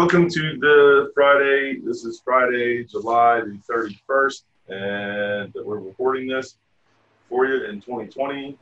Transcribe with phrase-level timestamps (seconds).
[0.00, 1.78] welcome to the Friday.
[1.84, 6.56] This is Friday, July the 31st, and we're recording this
[7.28, 8.56] for you in 2020,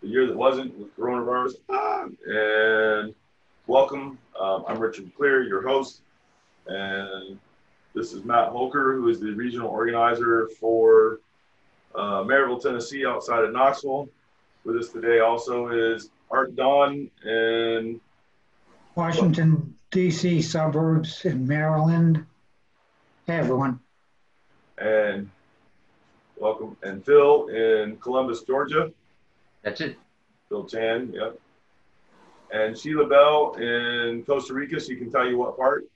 [0.00, 1.54] the year that wasn't with coronavirus.
[1.68, 3.12] Ah, and
[3.66, 4.16] welcome.
[4.40, 6.02] Um, I'm Richard Clear, your host,
[6.68, 7.36] and
[7.92, 11.18] this is Matt Holker, who is the regional organizer for
[11.96, 14.08] uh, Maryville, Tennessee, outside of Knoxville.
[14.62, 18.00] With us today also is Art Don and
[18.94, 20.42] Washington, D.C.
[20.42, 22.26] suburbs in Maryland.
[23.26, 23.78] Hey, everyone.
[24.78, 25.30] And
[26.36, 26.76] welcome.
[26.82, 28.92] And Phil in Columbus, Georgia.
[29.62, 29.96] That's it.
[30.48, 31.38] Phil Chan, yep.
[32.52, 34.80] And Sheila Bell in Costa Rica.
[34.80, 35.86] She can tell you what part.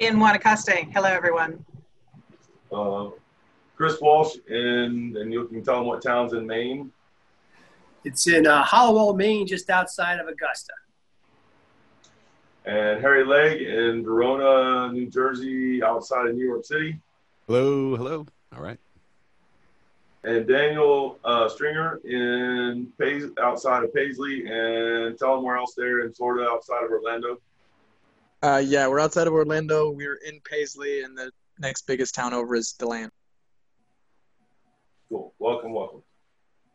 [0.00, 0.92] In Guanacaste.
[0.92, 1.64] Hello, everyone.
[2.72, 3.10] Uh,
[3.76, 6.90] Chris Walsh in, and you can tell them what town's in Maine.
[8.04, 10.72] It's in uh, Hallowell, Maine, just outside of Augusta
[12.64, 16.98] and Harry Legg in Verona, New Jersey, outside of New York City.
[17.46, 18.26] Hello, hello.
[18.54, 18.78] All right.
[20.22, 26.00] And Daniel uh, Stringer in Pais- outside of Paisley, and tell them where else they're
[26.00, 27.40] in Florida, outside of Orlando.
[28.42, 29.90] Uh, yeah, we're outside of Orlando.
[29.90, 33.10] We're in Paisley, and the next biggest town over is Deland.
[35.08, 35.34] Cool.
[35.38, 36.02] Welcome, welcome.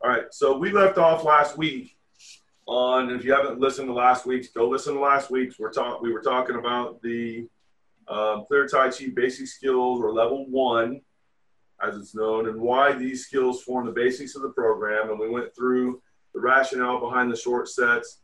[0.02, 0.25] All right.
[0.31, 1.94] So we left off last week
[2.67, 3.09] on.
[3.11, 5.59] If you haven't listened to last week's, go listen to last week's.
[5.59, 7.47] We're talk we were talking about the
[8.07, 11.02] um, Clear Tai Chi basic skills or level one,
[11.81, 15.09] as it's known, and why these skills form the basics of the program.
[15.09, 16.02] And we went through
[16.33, 18.19] the rationale behind the short sets,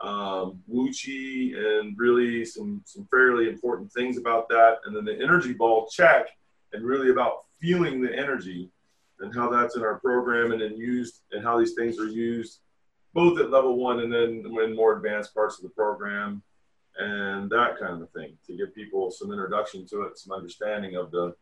[0.00, 4.78] um, Wu Chi, and really some some fairly important things about that.
[4.84, 6.26] And then the energy ball check,
[6.72, 8.70] and really about feeling the energy
[9.20, 12.58] and how that's in our program and then used and how these things are used
[13.14, 16.42] both at level one and then in more advanced parts of the program
[16.96, 21.10] and that kind of thing to give people some introduction to it, some understanding of
[21.10, 21.34] the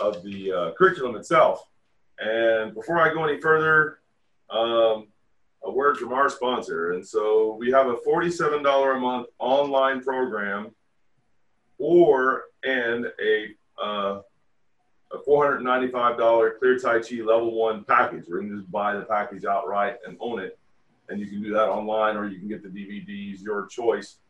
[0.00, 1.66] of the uh, curriculum itself.
[2.18, 3.98] And before I go any further,
[4.50, 5.08] um,
[5.62, 6.92] a word from our sponsor.
[6.92, 10.70] And so we have a $47 a month online program
[11.78, 14.20] or and a uh,
[15.12, 18.26] a $495 Clear Tai Chi level one package.
[18.28, 20.59] We're going to just buy the package outright and own it
[21.10, 24.20] and you can do that online or you can get the DVDs, your choice.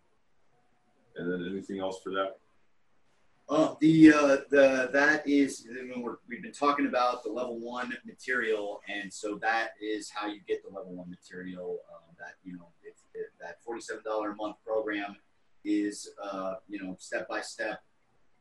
[1.16, 2.36] And then anything else for that?
[3.50, 7.60] Uh, the uh, the that is I mean, we have been talking about the level
[7.60, 11.80] one material, and so that is how you get the level one material.
[11.92, 12.94] Uh, that you know, if
[13.42, 15.16] that forty seven dollar a month program
[15.66, 17.82] is uh, you know step by step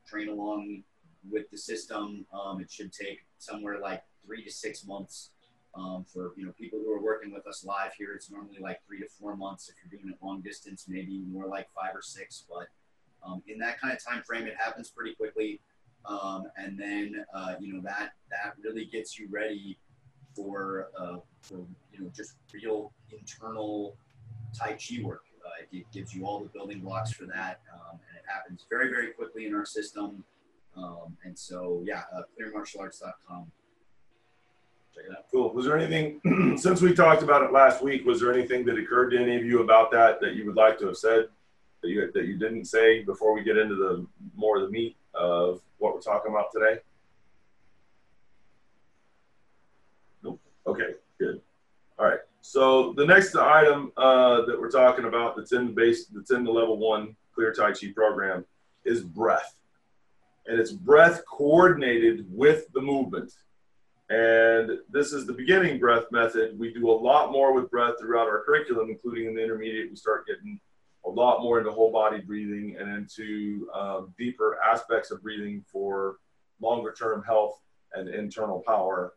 [0.09, 0.83] train along
[1.31, 2.27] with the system.
[2.33, 5.31] Um, it should take somewhere like three to six months.
[5.75, 8.81] Um, for you know people who are working with us live here, it's normally like
[8.87, 9.69] three to four months.
[9.69, 12.45] If you're doing it long distance, maybe more like five or six.
[12.49, 12.69] But
[13.27, 15.61] um, in that kind of time frame, it happens pretty quickly.
[16.07, 19.79] Um, and then uh, you know that that really gets you ready
[20.35, 21.59] for uh, for
[21.93, 23.97] you know just real internal
[24.59, 25.23] Tai Chi work.
[25.45, 27.99] Uh, it gives you all the building blocks for that, um,
[28.29, 30.25] happens very, very quickly in our system.
[30.77, 33.51] Um, and so, yeah, uh, clearmartialarts.com.
[34.95, 35.25] Check it out.
[35.31, 35.53] Cool.
[35.53, 39.11] Was there anything, since we talked about it last week, was there anything that occurred
[39.11, 41.29] to any of you about that that you would like to have said
[41.83, 44.07] that you, that you didn't say before we get into the
[44.37, 46.81] more of the meat of what we're talking about today?
[50.23, 50.41] Nope.
[50.67, 51.41] Okay, good.
[51.99, 52.21] All right.
[52.41, 56.45] So the next item uh, that we're talking about that's in the base, that's in
[56.45, 58.45] the level one Clear Tai Chi program
[58.85, 59.55] is breath.
[60.47, 63.33] And it's breath coordinated with the movement.
[64.11, 66.59] And this is the beginning breath method.
[66.59, 69.89] We do a lot more with breath throughout our curriculum, including in the intermediate.
[69.89, 70.59] We start getting
[71.07, 76.17] a lot more into whole body breathing and into um, deeper aspects of breathing for
[76.61, 77.61] longer term health
[77.95, 79.13] and internal power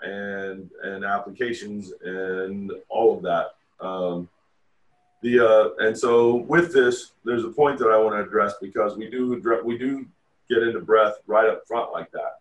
[0.00, 3.56] and and applications and all of that.
[3.86, 4.30] Um,
[5.22, 8.96] the uh, and so with this, there's a point that I want to address because
[8.96, 10.06] we do we do
[10.48, 12.38] get into breath right up front like that.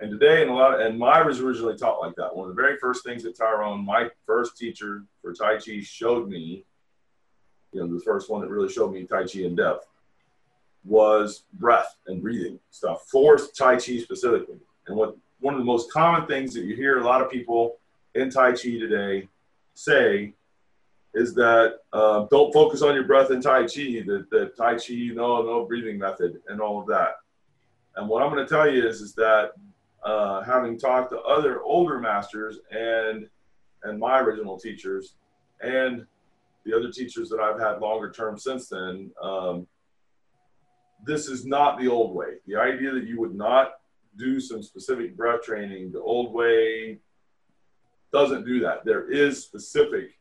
[0.00, 2.34] And today, and a lot, of, and my was originally taught like that.
[2.34, 6.28] One of the very first things that Tyrone, my first teacher for Tai Chi, showed
[6.28, 6.64] me,
[7.72, 9.86] you know, the first one that really showed me Tai Chi in depth,
[10.84, 14.58] was breath and breathing stuff for Tai Chi specifically.
[14.86, 17.78] And what one of the most common things that you hear a lot of people
[18.14, 19.28] in Tai Chi today
[19.74, 20.34] say
[21.14, 25.10] is that uh, don't focus on your breath in Tai Chi, that, that Tai Chi,
[25.14, 27.16] no, no breathing method, and all of that.
[27.96, 29.52] And what I'm going to tell you is, is that
[30.04, 33.28] uh, having talked to other older masters and
[33.84, 35.14] and my original teachers
[35.60, 36.04] and
[36.64, 39.66] the other teachers that I've had longer term since then, um,
[41.04, 42.34] this is not the old way.
[42.46, 43.74] The idea that you would not
[44.16, 46.98] do some specific breath training the old way
[48.12, 48.84] doesn't do that.
[48.84, 50.17] There is specific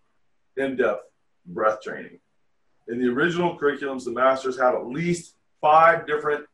[0.57, 1.03] in-depth
[1.45, 2.19] breath training.
[2.87, 6.45] In the original curriculums, the masters had at least five different,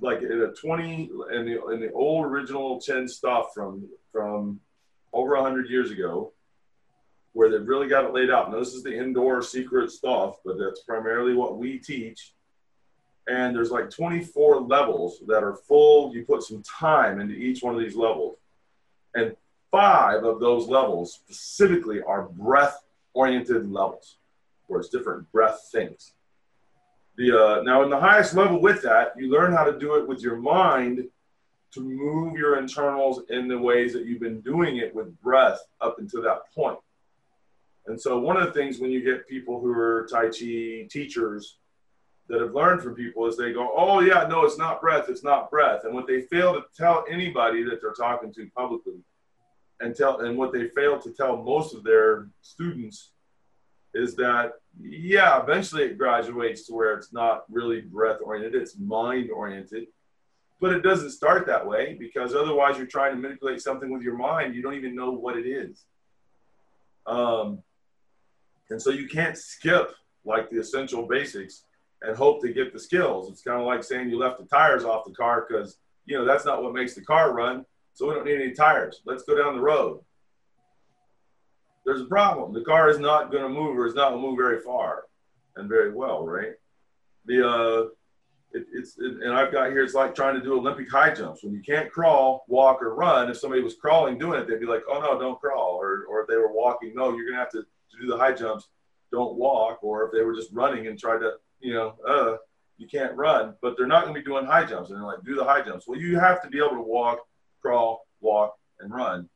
[0.00, 4.60] like in a 20, in the, in the old original Chen stuff from, from
[5.12, 6.32] over 100 years ago,
[7.32, 8.48] where they've really got it laid out.
[8.52, 12.32] And this is the indoor secret stuff, but that's primarily what we teach.
[13.28, 16.12] And there's like 24 levels that are full.
[16.12, 18.38] You put some time into each one of these levels.
[19.14, 19.36] And
[19.70, 22.82] five of those levels specifically are breath
[23.14, 24.16] oriented levels,
[24.66, 26.14] where it's different breath things.
[27.16, 30.08] The, uh, now, in the highest level with that, you learn how to do it
[30.08, 31.04] with your mind
[31.72, 35.98] to move your internals in the ways that you've been doing it with breath up
[35.98, 36.78] until that point.
[37.86, 41.58] And so, one of the things when you get people who are Tai Chi teachers
[42.28, 45.24] that have learned from people is they go, Oh, yeah, no, it's not breath, it's
[45.24, 45.84] not breath.
[45.84, 49.00] And what they fail to tell anybody that they're talking to publicly,
[49.80, 53.10] and tell, and what they fail to tell most of their students
[53.94, 59.30] is that, yeah, eventually it graduates to where it's not really breath oriented, it's mind
[59.30, 59.86] oriented.
[60.60, 64.16] But it doesn't start that way because otherwise you're trying to manipulate something with your
[64.16, 64.54] mind.
[64.54, 65.84] You don't even know what it is.
[67.06, 67.62] Um,
[68.68, 69.92] and so you can't skip
[70.24, 71.64] like the essential basics
[72.02, 73.30] and hope to get the skills.
[73.30, 76.26] It's kind of like saying you left the tires off the car because, you know,
[76.26, 77.64] that's not what makes the car run.
[77.94, 79.02] So we don't need any tires.
[79.04, 80.00] Let's go down the road.
[81.84, 82.52] There's a problem.
[82.52, 85.04] The car is not going to move or is not going to move very far
[85.56, 86.52] and very well, right?
[87.26, 87.80] The, uh,
[88.52, 91.42] it, it's, it, and I've got here, it's like trying to do Olympic high jumps.
[91.42, 94.66] When you can't crawl, walk, or run, if somebody was crawling doing it, they'd be
[94.66, 95.78] like, oh no, don't crawl.
[95.80, 98.16] Or, or if they were walking, no, you're going to have to to do the
[98.16, 98.68] high jumps,
[99.12, 102.36] don't walk, or if they were just running and tried to, you know, uh,
[102.78, 104.90] you can't run, but they're not going to be doing high jumps.
[104.90, 105.86] And they're like, do the high jumps.
[105.86, 107.26] Well, you have to be able to walk,
[107.60, 109.28] crawl, walk, and run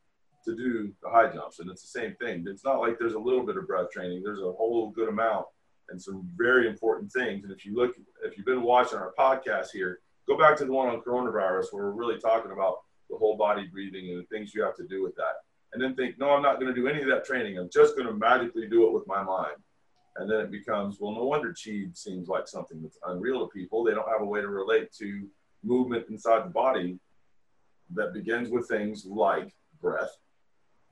[0.45, 1.59] to do the high jumps.
[1.61, 2.45] And it's the same thing.
[2.47, 4.23] It's not like there's a little bit of breath training.
[4.23, 5.47] There's a whole good amount
[5.91, 7.45] and some very important things.
[7.45, 7.95] And if you look,
[8.25, 11.85] if you've been watching our podcast here, go back to the one on coronavirus where
[11.85, 12.79] we're really talking about
[13.11, 15.35] the whole body breathing and the things you have to do with that
[15.75, 17.59] and then think, no, I'm not going to do any of that training.
[17.59, 19.57] I'm just going to magically do it with my mind.
[20.17, 23.83] And then it becomes, well, no wonder chi seems like something that's unreal to people.
[23.83, 25.27] They don't have a way to relate to
[25.65, 27.01] movement inside the body
[27.95, 30.17] that begins with things like breath.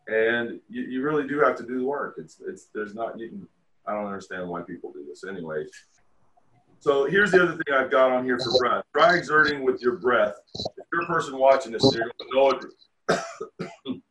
[0.09, 2.17] And you, you really do have to do the work.
[2.19, 3.49] It's, it's, there's not, you can,
[3.87, 5.65] I don't understand why people do this anyway.
[6.81, 8.85] So here's the other thing I've got on here for breath.
[8.93, 10.35] Try exerting with your breath.
[10.56, 12.65] If you're a person watching this, you're going to know it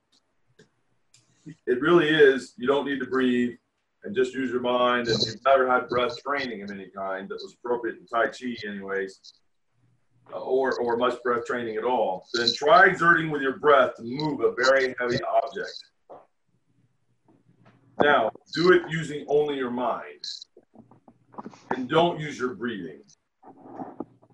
[1.68, 3.58] it really is, you don't need to breathe
[4.04, 5.08] and just use your mind.
[5.08, 8.56] And you've never had breath training of any kind that was appropriate in Tai Chi,
[8.68, 9.20] anyways,
[10.34, 14.42] or, or much breath training at all, then try exerting with your breath to move
[14.42, 15.72] a very heavy object.
[18.02, 20.26] Now, do it using only your mind.
[21.76, 23.02] And don't use your breathing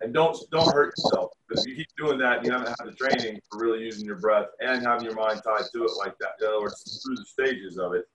[0.02, 2.88] and don't don't hurt yourself because if you keep doing that and you haven't had
[2.88, 6.18] the training for really using your breath and having your mind tied to it like
[6.20, 6.32] that.
[6.42, 8.06] In other words, through the stages of it,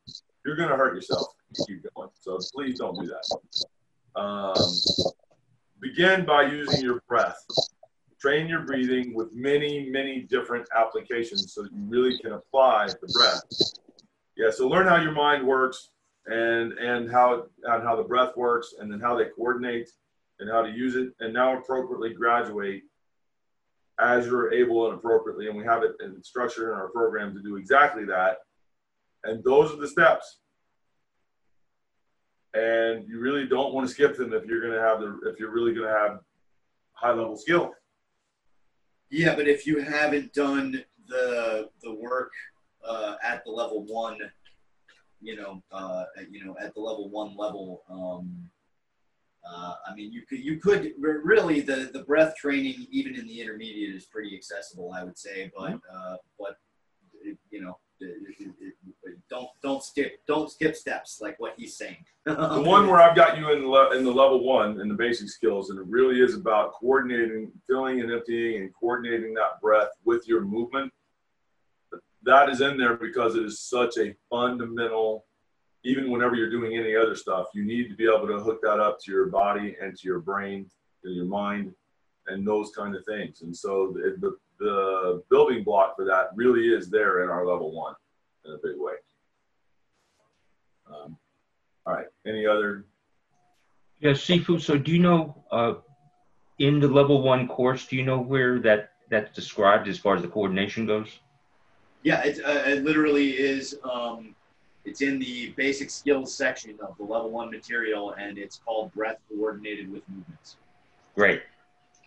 [0.44, 1.26] you're going to hurt yourself
[1.58, 2.08] you keep going.
[2.20, 4.20] So please don't do that.
[4.20, 4.54] Um,
[5.80, 7.44] begin by using your breath.
[8.22, 13.08] Train your breathing with many, many different applications so that you really can apply the
[13.12, 13.42] breath.
[14.36, 15.90] Yeah, so learn how your mind works
[16.26, 19.88] and and how and how the breath works and then how they coordinate
[20.38, 22.84] and how to use it, and now appropriately graduate
[23.98, 25.48] as you're able and appropriately.
[25.48, 28.38] And we have it in structured in our program to do exactly that.
[29.24, 30.38] And those are the steps.
[32.54, 35.40] And you really don't want to skip them if you're going to have the if
[35.40, 36.20] you're really going to have
[36.92, 37.72] high level skill.
[39.12, 42.32] Yeah, but if you haven't done the the work
[42.82, 44.18] uh, at the level one,
[45.20, 48.48] you know, uh, you know, at the level one level, um,
[49.46, 53.38] uh, I mean, you could you could really the the breath training even in the
[53.38, 55.52] intermediate is pretty accessible, I would say.
[55.54, 56.56] But uh, but
[57.50, 62.04] you know, Uh, don't don't skip don't skip steps like what he's saying.
[62.24, 64.94] the one where I've got you in the le- in the level one in the
[64.94, 69.90] basic skills, and it really is about coordinating, filling and emptying, and coordinating that breath
[70.04, 70.92] with your movement.
[72.24, 75.24] That is in there because it is such a fundamental
[75.84, 78.78] even whenever you're doing any other stuff, you need to be able to hook that
[78.80, 80.70] up to your body and to your brain,
[81.04, 81.72] to your mind,
[82.28, 83.42] and those kind of things.
[83.42, 87.72] And so the, the, the building block for that really is there in our level
[87.72, 87.94] one
[88.44, 88.94] in a big way.
[90.88, 91.16] Um,
[91.86, 92.06] all right.
[92.26, 92.84] Any other?
[94.00, 94.60] Yeah, Sifu.
[94.60, 95.74] So do you know, uh,
[96.58, 100.22] in the level one course, do you know where that that's described as far as
[100.22, 101.20] the coordination goes?
[102.02, 103.78] Yeah, it, uh, it literally is.
[103.84, 104.34] Um,
[104.84, 109.18] it's in the basic skills section of the level one material, and it's called breath
[109.28, 110.56] coordinated with movements.
[111.14, 111.42] Great.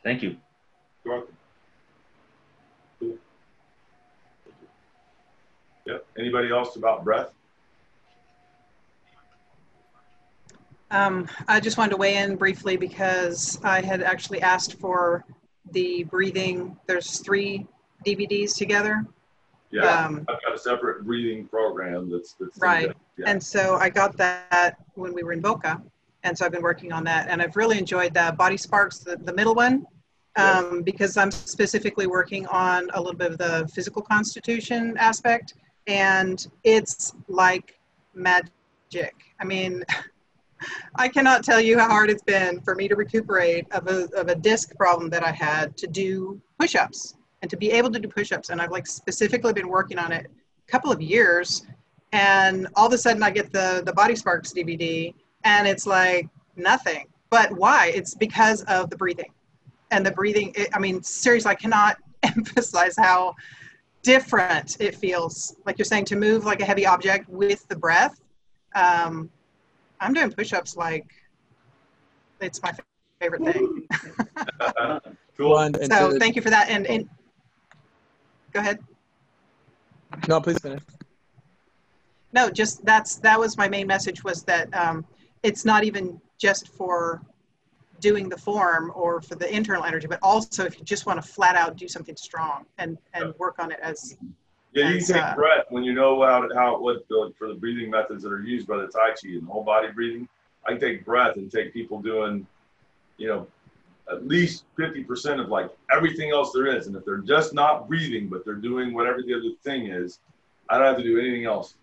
[0.04, 0.36] Thank you.
[1.06, 1.36] You're welcome.
[3.00, 3.18] Cool.
[5.86, 6.06] Yep.
[6.18, 7.32] Anybody else about breath?
[10.92, 15.25] Um, I just wanted to weigh in briefly because I had actually asked for
[15.72, 16.77] the breathing.
[16.88, 17.68] There's three
[18.06, 19.06] DVDs together.
[19.72, 22.92] Yeah, Um, I've got a separate breathing program that's that's Right.
[23.18, 23.25] Yeah.
[23.27, 25.82] And so I got that when we were in Boca.
[26.24, 27.27] And so I've been working on that.
[27.30, 29.86] And I've really enjoyed the Body Sparks, the, the middle one,
[30.38, 35.54] um, because I'm specifically working on a little bit of the physical constitution aspect.
[35.88, 37.80] And it's like
[38.13, 39.15] magic.
[39.39, 39.84] I mean,
[40.96, 44.30] I cannot tell you how hard it's been for me to recuperate of a, of
[44.30, 48.00] a disc problem that I had to do push ups and to be able to
[48.00, 48.50] do push ups.
[48.50, 51.68] And I've like specifically been working on it a couple of years
[52.15, 55.13] and all of a sudden I get the the Body Sparks DVD,
[55.44, 57.08] and it's like nothing.
[57.30, 57.92] But why?
[57.94, 59.32] It's because of the breathing,
[59.92, 60.54] and the breathing.
[60.56, 63.36] It, I mean, seriously, I cannot emphasize how
[64.06, 65.56] different it feels.
[65.66, 68.22] Like you're saying, to move like a heavy object with the breath.
[68.76, 69.30] Um,
[70.00, 71.08] I'm doing push-ups like
[72.40, 72.72] it's my
[73.20, 73.88] favorite thing.
[75.38, 75.58] cool.
[75.58, 76.70] And, and so to- thank you for that.
[76.70, 77.10] And, and
[78.54, 78.80] go ahead.
[80.28, 80.84] no, please finish.
[82.32, 85.06] No, just that's that was my main message was that um,
[85.42, 87.22] it's not even just for
[88.06, 91.28] doing the form or for the internal energy, but also if you just want to
[91.28, 94.16] flat out do something strong and and work on it as
[94.74, 97.56] Yeah, you As, take uh, breath when you know how, how what the, for the
[97.56, 100.28] breathing methods that are used by the Tai Chi and whole body breathing.
[100.68, 102.46] I take breath and take people doing,
[103.18, 103.48] you know,
[104.12, 106.86] at least 50% of like everything else there is.
[106.86, 110.20] And if they're just not breathing, but they're doing whatever the other thing is,
[110.70, 111.76] I don't have to do anything else,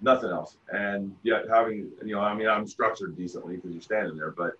[0.00, 0.56] nothing else.
[0.72, 4.52] And yet having, you know, I mean, I'm structured decently because you're standing there, but,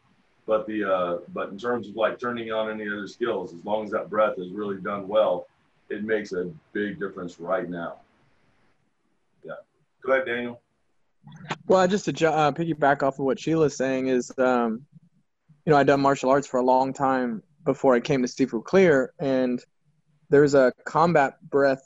[0.46, 3.84] but the, uh, but in terms of like turning on any other skills, as long
[3.84, 5.46] as that breath is really done well,
[5.90, 7.96] it makes a big difference right now.
[9.44, 9.52] Yeah.
[10.04, 10.60] Go ahead, Daniel.
[11.66, 14.84] Well, just to uh, piggyback off of what Sheila's saying is, um,
[15.64, 18.62] you know, I'd done martial arts for a long time before I came to Sifu
[18.62, 19.62] Clear, and
[20.28, 21.82] there's a combat breath.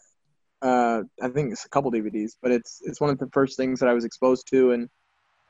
[0.61, 3.79] Uh, I think it's a couple DVDs, but it's it's one of the first things
[3.79, 4.89] that I was exposed to, and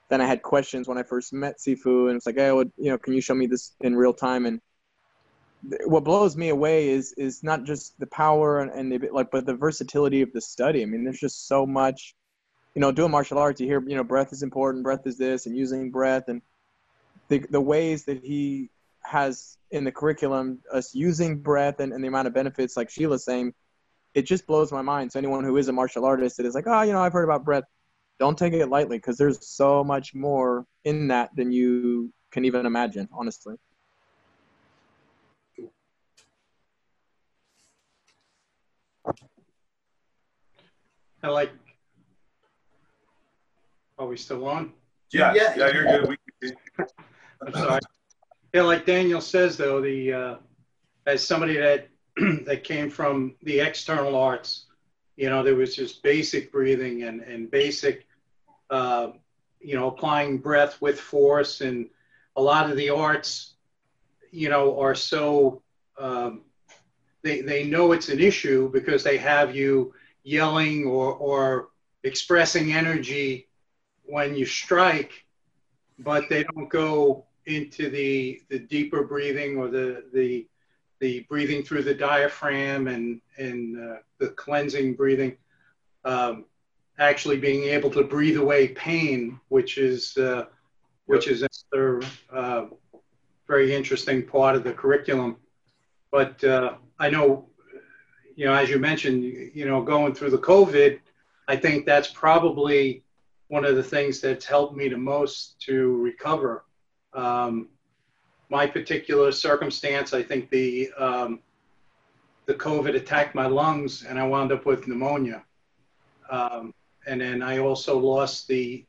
[0.08, 2.90] then I had questions when I first met Sifu, and it's like, hey, what, you
[2.90, 4.46] know, can you show me this in real time?
[4.46, 4.60] And
[5.86, 9.44] what blows me away is is not just the power and, and the like, but
[9.44, 10.82] the versatility of the study.
[10.82, 12.14] I mean, there's just so much
[12.74, 15.46] you know, doing martial arts, you hear, you know, breath is important, breath is this,
[15.46, 16.42] and using breath, and
[17.28, 18.70] the the ways that he
[19.02, 23.24] has in the curriculum, us using breath and, and the amount of benefits, like Sheila's
[23.24, 23.52] saying,
[24.14, 25.10] it just blows my mind.
[25.10, 27.24] So anyone who is a martial artist that is like, oh, you know, I've heard
[27.24, 27.64] about breath,
[28.18, 32.66] don't take it lightly because there's so much more in that than you can even
[32.66, 33.56] imagine, honestly.
[41.22, 41.50] I like.
[43.98, 44.72] Are we still on?
[45.12, 45.54] Yeah, Yeah.
[45.56, 46.16] yeah, you're good.
[46.42, 46.52] We,
[47.46, 47.80] I'm sorry.
[48.52, 50.34] Yeah, like Daniel says, though, the uh,
[51.06, 51.88] as somebody that
[52.44, 54.66] that came from the external arts,
[55.16, 58.06] you know, there was just basic breathing and and basic,
[58.70, 59.08] uh,
[59.60, 61.88] you know, applying breath with force, and
[62.36, 63.54] a lot of the arts,
[64.30, 65.62] you know, are so
[65.98, 66.42] um,
[67.22, 71.68] they they know it's an issue because they have you yelling or or
[72.04, 73.48] expressing energy
[74.04, 75.24] when you strike,
[75.98, 80.46] but they don't go into the the deeper breathing or the the
[81.00, 85.36] the breathing through the diaphragm and and uh, the cleansing breathing.
[86.04, 86.44] Um,
[86.98, 90.46] actually being able to breathe away pain, which is uh,
[91.06, 92.02] which is another
[92.32, 92.66] uh,
[93.46, 95.36] very interesting part of the curriculum.
[96.10, 97.48] But uh, I know,
[98.36, 101.00] you know, as you mentioned, you know, going through the COVID,
[101.48, 103.02] I think that's probably
[103.48, 106.64] one of the things that's helped me the most to recover.
[107.14, 107.68] Um,
[108.50, 111.40] my particular circumstance, I think the um,
[112.46, 115.44] the COVID attacked my lungs, and I wound up with pneumonia.
[116.30, 116.74] Um,
[117.08, 118.84] and then I also lost the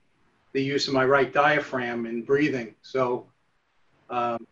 [0.54, 2.76] the use of my right diaphragm in breathing.
[2.82, 3.28] So
[4.10, 4.48] um,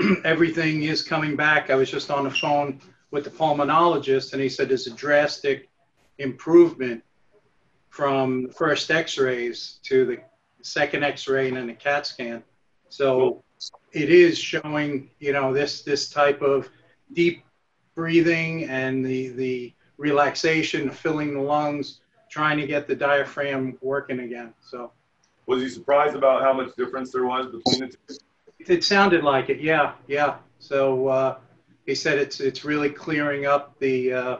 [0.24, 1.70] everything is coming back.
[1.70, 5.68] I was just on the phone with the pulmonologist, and he said there's a drastic
[6.18, 7.02] improvement
[7.90, 10.18] from the first X-rays to the
[10.62, 12.42] second X-ray and then the CAT scan.
[12.88, 13.44] So
[13.92, 16.70] it is showing, you know, this this type of
[17.12, 17.44] deep
[17.94, 22.00] breathing and the the relaxation, filling the lungs,
[22.32, 24.54] trying to get the diaphragm working again.
[24.62, 24.90] So
[25.46, 28.16] Was he surprised about how much difference there was between the two?
[28.66, 30.36] it sounded like it, yeah, yeah.
[30.58, 31.38] So uh,
[31.84, 34.12] he said it's it's really clearing up the.
[34.12, 34.36] Uh,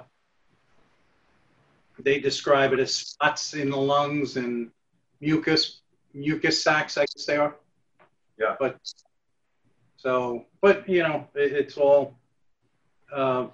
[1.99, 4.71] they describe it as spots in the lungs and
[5.21, 5.83] mucus
[6.15, 7.55] mucus sacs, I guess they are.
[8.39, 8.57] Yeah.
[8.59, 8.79] But
[9.97, 12.17] so, but you know, it, it's all.
[13.15, 13.49] Uh,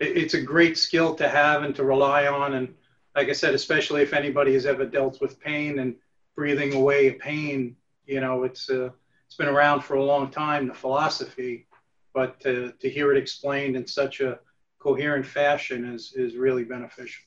[0.00, 2.74] it, it's a great skill to have and to rely on, and
[3.14, 5.94] like I said, especially if anybody has ever dealt with pain and
[6.34, 8.90] breathing away pain, you know, it's uh,
[9.26, 11.66] it's been around for a long time, the philosophy,
[12.12, 14.38] but to, to hear it explained in such a
[14.78, 17.24] coherent fashion is, is really beneficial.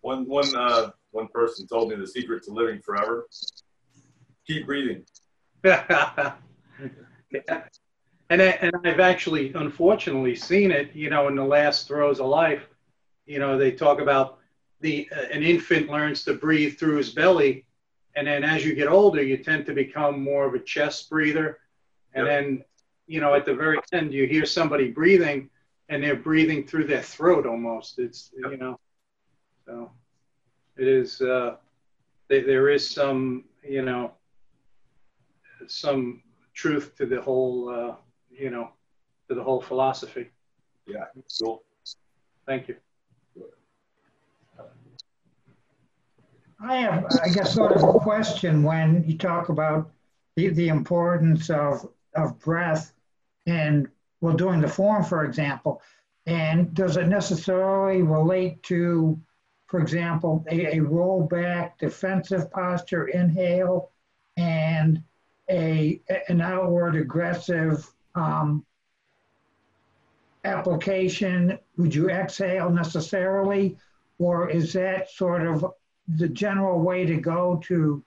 [0.00, 3.26] One one uh, one person told me the secret to living forever:
[4.46, 5.04] keep breathing.
[5.64, 6.34] yeah.
[8.30, 12.26] and, I, and I've actually, unfortunately, seen it, you know, in the last throes of
[12.26, 12.68] life.
[13.26, 14.37] You know, they talk about
[14.80, 17.64] the uh, an infant learns to breathe through his belly,
[18.16, 21.58] and then as you get older, you tend to become more of a chest breather.
[22.14, 22.32] And Yep.
[22.32, 22.64] then,
[23.06, 25.50] you know, at the very end, you hear somebody breathing,
[25.88, 27.98] and they're breathing through their throat almost.
[27.98, 28.52] It's Yep.
[28.52, 28.80] you know,
[29.66, 29.90] so
[30.76, 31.20] it is.
[31.20, 31.56] Uh,
[32.28, 34.12] there, there is some, you know,
[35.66, 36.22] some
[36.54, 37.94] truth to the whole, uh,
[38.30, 38.70] you know,
[39.28, 40.30] to the whole philosophy.
[40.86, 41.06] Yeah,
[41.40, 41.62] cool.
[42.46, 42.76] Thank you.
[46.60, 49.90] I have, I guess, sort of a question when you talk about
[50.34, 52.92] the, the importance of, of breath
[53.46, 53.88] and,
[54.20, 55.80] well, doing the form, for example.
[56.26, 59.18] And does it necessarily relate to,
[59.68, 63.90] for example, a, a rollback defensive posture inhale
[64.36, 65.02] and
[65.48, 68.66] a, an outward aggressive um,
[70.44, 71.58] application?
[71.76, 73.78] Would you exhale necessarily?
[74.18, 75.64] Or is that sort of
[76.16, 78.02] the general way to go to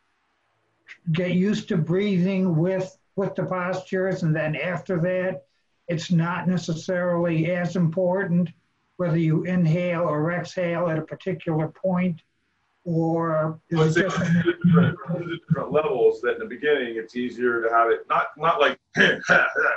[1.12, 5.46] get used to breathing with with the postures and then after that
[5.88, 8.50] it's not necessarily as important
[8.98, 12.22] whether you inhale or exhale at a particular point
[12.84, 14.98] or Well, is it's just different,
[15.48, 18.80] different levels that in the beginning it's easier to have it not not like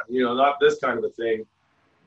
[0.09, 1.45] you know not this kind of a thing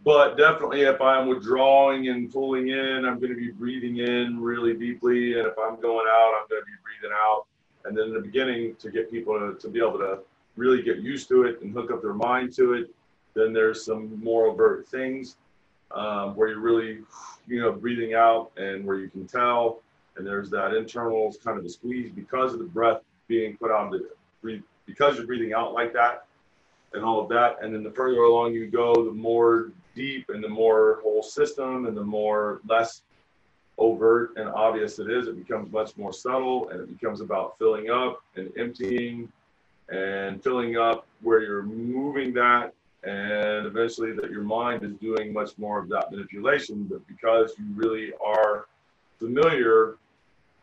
[0.03, 4.73] but definitely if i'm withdrawing and pulling in i'm going to be breathing in really
[4.73, 7.45] deeply and if i'm going out i'm going to be breathing out.
[7.86, 10.19] And then in the beginning to get people to, to be able to
[10.57, 12.89] really get used to it and hook up their mind to it
[13.38, 15.38] then there's some more overt things
[15.91, 16.99] um, where you're really
[17.47, 19.81] you know breathing out and where you can tell.
[20.17, 23.91] And there's that internal kind of a squeeze because of the breath being put out,
[23.91, 24.10] the
[24.41, 26.25] breathe because you're breathing out like that
[26.93, 27.57] and all of that.
[27.62, 31.88] And then the further along you go the more deep and the more whole system
[31.88, 33.01] and the more less
[33.77, 37.89] overt and obvious it is it becomes much more subtle and it becomes about filling
[37.89, 39.31] up and emptying
[39.89, 42.73] and filling up where you're moving that.
[43.03, 46.83] And eventually that your mind is doing much more of that manipulation.
[46.89, 48.65] But because you really are
[49.19, 49.95] familiar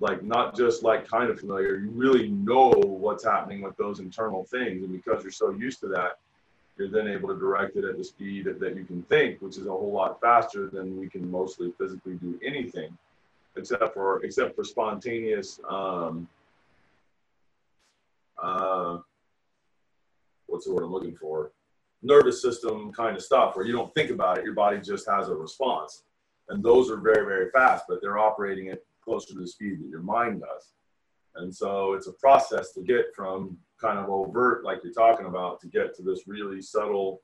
[0.00, 4.44] like not just like kind of familiar you really know what's happening with those internal
[4.44, 4.82] things.
[4.82, 6.18] And because you're so used to that
[6.76, 9.66] you're then able to direct it at the speed that, you can think which is
[9.66, 12.96] a whole lot faster than we can mostly physically do anything
[13.56, 16.28] except for except for spontaneous um
[18.42, 18.98] uh
[20.46, 21.52] what's the word i'm looking for?
[22.02, 24.44] Nervous system kind of stuff where you don't think about it.
[24.44, 26.02] Your body just has a response.
[26.50, 29.88] And those are very very fast but they're operating at closer to the speed that
[29.88, 30.72] your mind does
[31.36, 35.60] and so it's a process to get from kind of overt like you're talking about
[35.60, 37.20] to get to this really subtle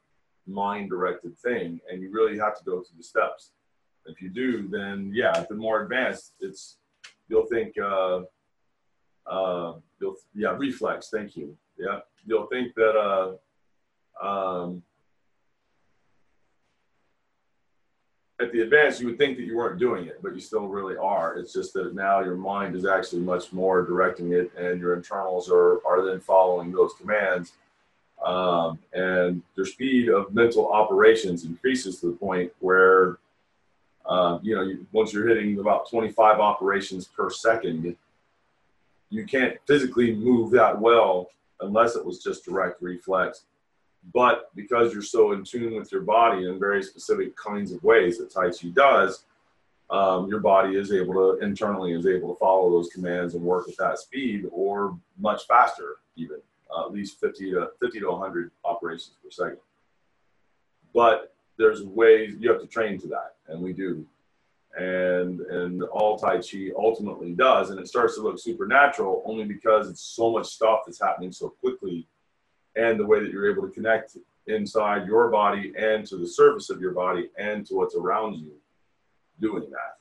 [0.46, 1.80] mind directed thing.
[1.88, 3.52] And you really have to go through the steps.
[4.06, 6.78] If you do then yeah the more advanced it's
[7.28, 8.22] you'll think uh
[9.26, 11.08] uh you'll yeah reflex.
[11.10, 11.56] Thank you.
[11.78, 12.00] Yeah.
[12.24, 14.82] You'll think that uh um
[18.40, 20.96] at the advance, you would think that you weren't doing it, but you still really
[20.96, 21.36] are.
[21.36, 25.50] It's just that now your mind is actually much more directing it, and your internals
[25.50, 27.52] are are then following those commands,
[28.24, 33.18] um, and your speed of mental operations increases to the point where,
[34.06, 37.94] uh, you know, you, once you're hitting about 25 operations per second,
[39.10, 43.44] you can't physically move that well unless it was just direct reflex
[44.14, 48.18] but because you're so in tune with your body in very specific kinds of ways
[48.18, 49.24] that Tai Chi does,
[49.90, 53.68] um, your body is able to internally is able to follow those commands and work
[53.68, 56.36] at that speed or much faster even
[56.74, 59.58] uh, at least 50 to 50 to 100 operations per second.
[60.94, 64.06] But there's ways you have to train to that and we do.
[64.78, 69.90] And and all tai chi ultimately does and it starts to look supernatural only because
[69.90, 72.06] it's so much stuff that's happening so quickly
[72.76, 76.70] and the way that you're able to connect inside your body and to the surface
[76.70, 78.52] of your body and to what's around you
[79.40, 79.98] doing that.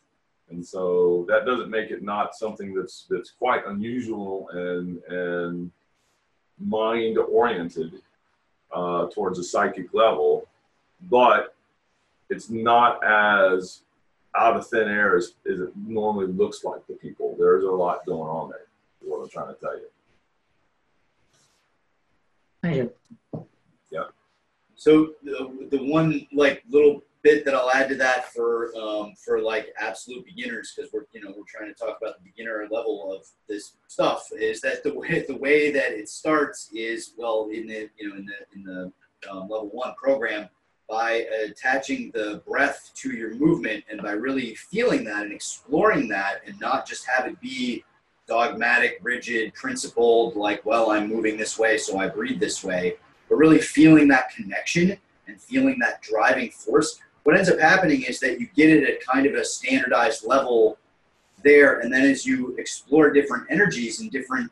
[0.49, 5.71] And so that doesn't make it not something that's that's quite unusual and and
[6.59, 8.01] mind oriented
[8.73, 10.47] uh, towards a psychic level,
[11.09, 11.55] but
[12.29, 13.81] it's not as
[14.35, 17.35] out of thin air as, as it normally looks like to people.
[17.37, 18.67] There's a lot going on there.
[19.01, 19.85] Is what I'm trying to tell you.
[22.61, 22.93] Thank you.
[24.79, 29.41] So the, the one like little bit that I'll add to that for um, for
[29.41, 33.13] like absolute beginners because we're you know we're trying to talk about the beginner level
[33.13, 37.67] of this stuff is that the way the way that it starts is well in
[37.67, 40.47] the you know in the in the um, level one program
[40.89, 46.39] by attaching the breath to your movement and by really feeling that and exploring that
[46.47, 47.83] and not just have it be
[48.29, 52.95] dogmatic rigid principled like well i'm moving this way so i breathe this way
[53.29, 54.97] but really feeling that connection
[55.29, 59.05] and feeling that driving force, what ends up happening is that you get it at
[59.05, 60.77] kind of a standardized level
[61.43, 61.79] there.
[61.79, 64.51] And then as you explore different energies and different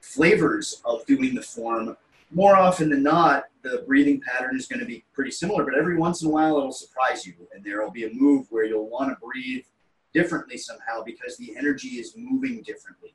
[0.00, 1.96] flavors of doing the form,
[2.30, 5.96] more often than not, the breathing pattern is going to be pretty similar, but every
[5.96, 7.34] once in a while it'll surprise you.
[7.54, 9.64] And there will be a move where you'll want to breathe
[10.12, 13.13] differently somehow because the energy is moving differently.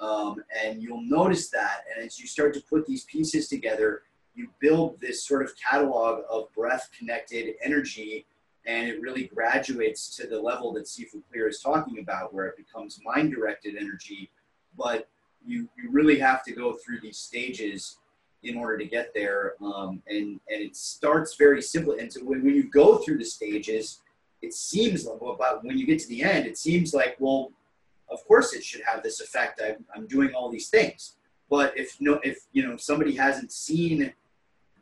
[0.00, 1.84] Um, and you'll notice that.
[1.94, 4.02] And as you start to put these pieces together,
[4.34, 8.26] you build this sort of catalog of breath connected energy
[8.66, 12.56] and it really graduates to the level that Sifu Clear is talking about where it
[12.56, 14.30] becomes mind directed energy
[14.76, 15.08] but
[15.46, 17.98] you you really have to go through these stages
[18.42, 21.94] in order to get there um, and and it starts very simple.
[21.98, 24.00] and so when, when you go through the stages
[24.42, 27.52] it seems like well, but when you get to the end it seems like well
[28.10, 31.16] of course it should have this effect I'm, I'm doing all these things
[31.50, 34.12] but if no if you know somebody hasn't seen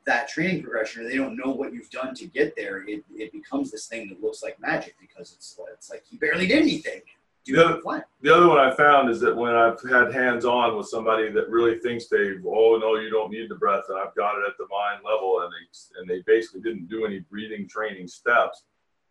[0.05, 3.33] that training progression or they don't know what you've done to get there, it, it
[3.33, 7.01] becomes this thing that looks like magic because it's it's like you barely did anything.
[7.45, 10.77] Do the, other, the other one I found is that when I've had hands on
[10.77, 14.15] with somebody that really thinks they, oh no, you don't need the breath, and I've
[14.15, 17.69] got it at the mind level, and they and they basically didn't do any breathing
[17.69, 18.63] training steps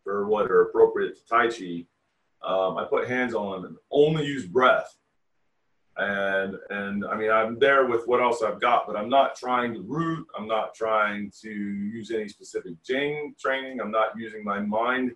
[0.03, 1.85] for what are appropriate to Tai Chi.
[2.43, 4.95] Um, I put hands on them and only use breath
[5.97, 9.73] and and I mean I'm there with what else I've got, but I'm not trying
[9.73, 10.27] to root.
[10.37, 13.81] I'm not trying to use any specific Jing training.
[13.81, 15.11] I'm not using my mind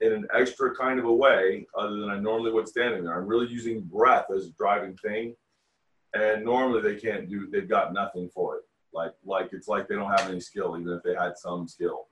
[0.00, 3.14] in an extra kind of a way other than I normally would standing there.
[3.14, 5.34] I'm really using breath as a driving thing,
[6.14, 7.48] and normally they can't do.
[7.50, 8.62] They've got nothing for it.
[8.92, 12.08] Like like it's like they don't have any skill, even if they had some skill,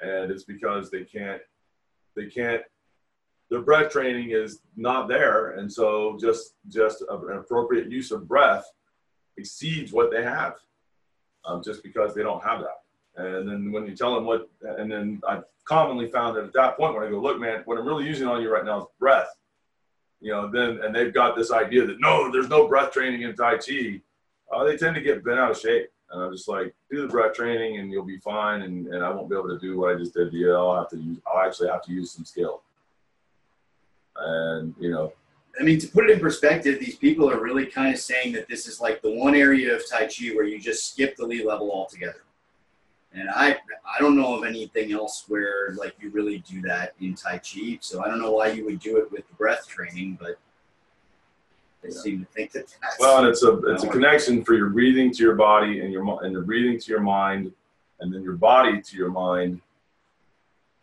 [0.00, 1.42] and it's because they can't
[2.16, 2.62] they can't
[3.50, 8.64] their breath training is not there, and so just just an appropriate use of breath
[9.36, 10.54] exceeds what they have,
[11.44, 12.80] um, just because they don't have that.
[13.16, 16.76] And then when you tell them what, and then I've commonly found that at that
[16.76, 18.86] point when I go, look, man, what I'm really using on you right now is
[18.98, 19.28] breath.
[20.20, 23.36] You know, then and they've got this idea that no, there's no breath training in
[23.36, 24.00] Tai Chi.
[24.52, 25.90] Uh, they tend to get bent out of shape.
[26.10, 28.62] And I'm just like, do the breath training and you'll be fine.
[28.62, 30.54] And, and I won't be able to do what I just did to you.
[30.54, 32.62] I'll have to use, I'll actually have to use some skill
[34.18, 35.12] and you know
[35.58, 38.46] I mean, to put it in perspective, these people are really kind of saying that
[38.48, 41.42] this is like the one area of Tai Chi where you just skip the Li
[41.42, 42.24] level altogether.
[43.12, 47.14] And I, I don't know of anything else where like you really do that in
[47.14, 47.78] Tai Chi.
[47.80, 50.38] So I don't know why you would do it with the breath training, but
[51.82, 52.00] they yeah.
[52.00, 52.98] seem to think that that's.
[52.98, 56.22] Well, and it's a it's a connection for your breathing to your body and your
[56.22, 57.52] and the breathing to your mind,
[58.00, 59.62] and then your body to your mind,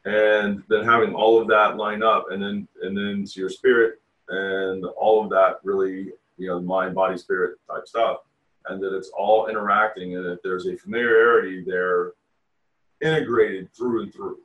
[0.05, 4.01] and then having all of that line up and then and then to your spirit
[4.29, 8.17] and all of that really you know mind body spirit type stuff.
[8.67, 12.13] And that it's all interacting and that there's a familiarity there
[13.01, 14.37] integrated through and through.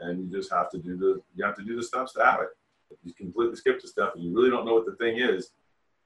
[0.00, 2.40] And you just have to do the you have to do the steps to have
[2.40, 2.48] it.
[2.90, 5.50] If you completely skip the stuff and you really don't know what the thing is.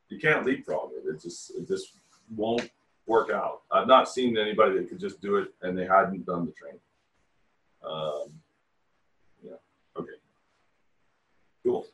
[0.09, 1.09] You can't leapfrog it.
[1.09, 1.93] It just it just
[2.35, 2.71] won't
[3.07, 3.63] work out.
[3.71, 6.81] I've not seen anybody that could just do it and they hadn't done the training.
[7.85, 8.41] Um,
[9.97, 10.13] Okay.
[11.65, 11.87] Cool.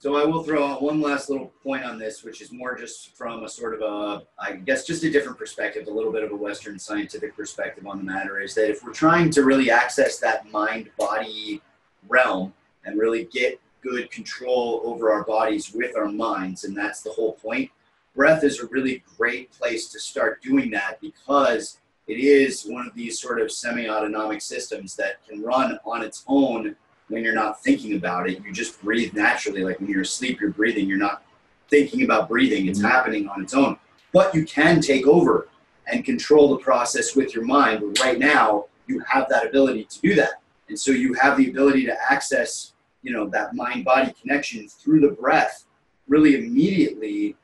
[0.00, 3.16] So I will throw out one last little point on this, which is more just
[3.16, 6.30] from a sort of a, I guess, just a different perspective, a little bit of
[6.30, 8.40] a Western scientific perspective on the matter.
[8.40, 11.60] Is that if we're trying to really access that mind-body
[12.08, 17.10] realm and really get good control over our bodies with our minds, and that's the
[17.10, 17.70] whole point.
[18.14, 22.94] Breath is a really great place to start doing that because it is one of
[22.94, 26.74] these sort of semi-autonomic systems that can run on its own
[27.08, 28.42] when you're not thinking about it.
[28.44, 29.64] You just breathe naturally.
[29.64, 30.88] Like when you're asleep, you're breathing.
[30.88, 31.22] You're not
[31.68, 32.66] thinking about breathing.
[32.66, 32.88] It's mm-hmm.
[32.88, 33.78] happening on its own.
[34.12, 35.48] But you can take over
[35.86, 37.80] and control the process with your mind.
[37.80, 40.40] But right now, you have that ability to do that.
[40.68, 45.00] And so you have the ability to access, you know, that mind body connection through
[45.00, 45.64] the breath
[46.08, 47.36] really immediately.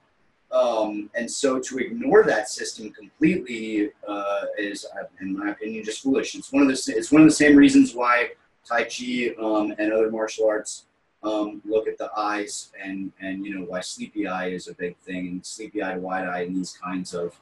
[0.52, 4.86] Um, and so to ignore that system completely uh, is,
[5.20, 6.34] in my opinion, just foolish.
[6.34, 8.30] It's one of the it's one of the same reasons why
[8.68, 10.86] Tai Chi um, and other martial arts
[11.22, 14.96] um, look at the eyes and, and, you know, why sleepy eye is a big
[14.98, 17.38] thing and sleepy eye wide eye and these kinds of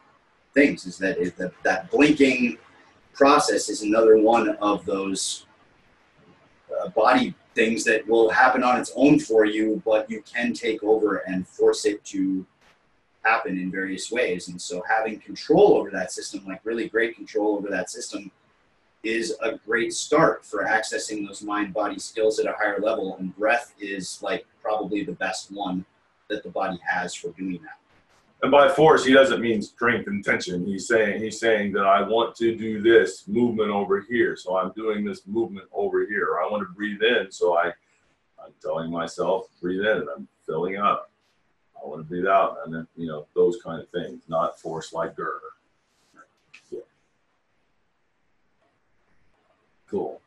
[0.55, 2.59] things is that, is that that blinking
[3.15, 5.47] process is another one of those
[6.81, 10.83] uh, body things that will happen on its own for you, but you can take
[10.83, 12.47] over and force it to
[13.25, 14.49] happen in various ways.
[14.49, 18.31] And so having control over that system, like really great control over that system,
[19.03, 23.17] is a great start for accessing those mind body skills at a higher level.
[23.17, 25.85] And breath is like probably the best one
[26.29, 27.79] that the body has for doing that.
[28.43, 30.67] And by force, he doesn't mean strength and tension.
[30.67, 34.73] He's saying he's saying that I want to do this movement over here, so I'm
[34.73, 36.39] doing this movement over here.
[36.43, 37.73] I want to breathe in, so I
[38.45, 41.13] I'm telling myself breathe in, and I'm filling up.
[41.77, 44.93] I want to breathe out, and then you know those kind of things, not force
[44.93, 45.53] like Gerber.
[49.93, 50.23] Cool.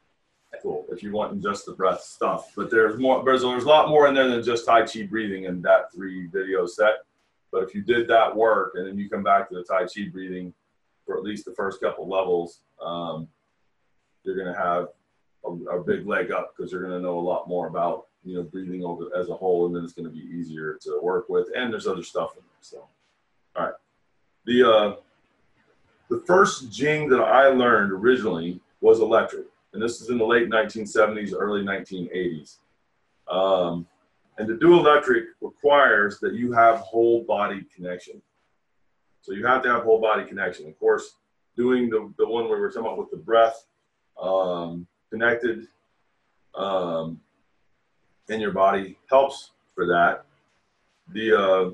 [0.62, 2.52] cool if you want just the breath stuff.
[2.56, 3.24] But there's more.
[3.24, 6.28] There's, there's a lot more in there than just Tai Chi breathing in that three
[6.28, 7.06] video set.
[7.52, 10.10] But if you did that work and then you come back to the Tai Chi
[10.12, 10.54] breathing
[11.06, 13.28] for at least the first couple levels, um,
[14.24, 14.88] you're going to have
[15.46, 18.36] a, a, big leg up because you're going to know a lot more about you
[18.36, 21.30] know breathing over as a whole, and then it's going to be easier to work
[21.30, 21.48] with.
[21.56, 22.62] And there's other stuff in there.
[22.62, 22.88] So,
[23.56, 23.74] all right,
[24.46, 24.96] the uh,
[26.10, 30.49] the first jing that I learned originally was electric and this is in the late
[30.49, 32.57] 1970s, early 1980s.
[33.29, 33.88] Um,
[34.38, 38.21] and the dual electric requires that you have whole body connection.
[39.21, 40.67] So you have to have whole body connection.
[40.67, 41.15] Of course,
[41.55, 43.65] doing the, the one we were talking about with the breath
[44.21, 45.67] um, connected
[46.55, 47.19] um,
[48.29, 50.25] in your body helps for that.
[51.13, 51.71] The uh,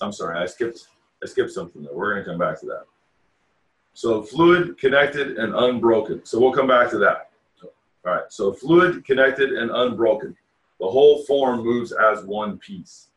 [0.00, 0.88] I'm sorry, I skipped
[1.22, 1.94] I skipped something there.
[1.94, 2.84] We're gonna come back to that.
[3.98, 6.24] So fluid, connected, and unbroken.
[6.24, 7.30] So we'll come back to that.
[7.64, 7.72] All
[8.04, 10.36] right, so fluid, connected, and unbroken.
[10.78, 13.08] The whole form moves as one piece.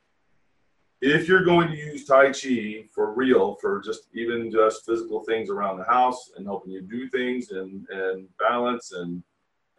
[0.99, 5.51] If you're going to use Tai Chi for real, for just even just physical things
[5.51, 9.21] around the house and helping you do things and, and balance and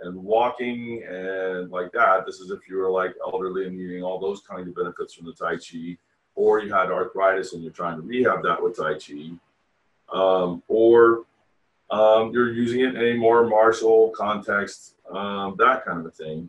[0.03, 4.21] and walking and like that, this is if you were like elderly and needing all
[4.21, 5.97] those kinds of benefits from the Tai Chi,
[6.37, 9.37] or you had arthritis and you're trying to rehab that with Tai Chi
[10.13, 11.25] um, or
[11.91, 16.49] um, you're using it in a more martial context, um, that kind of a thing.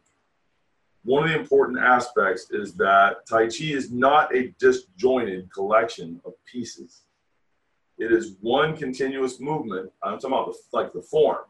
[1.03, 6.33] One of the important aspects is that Tai Chi is not a disjointed collection of
[6.45, 7.01] pieces.
[7.97, 9.91] It is one continuous movement.
[10.01, 11.43] I'm talking about the, like the form.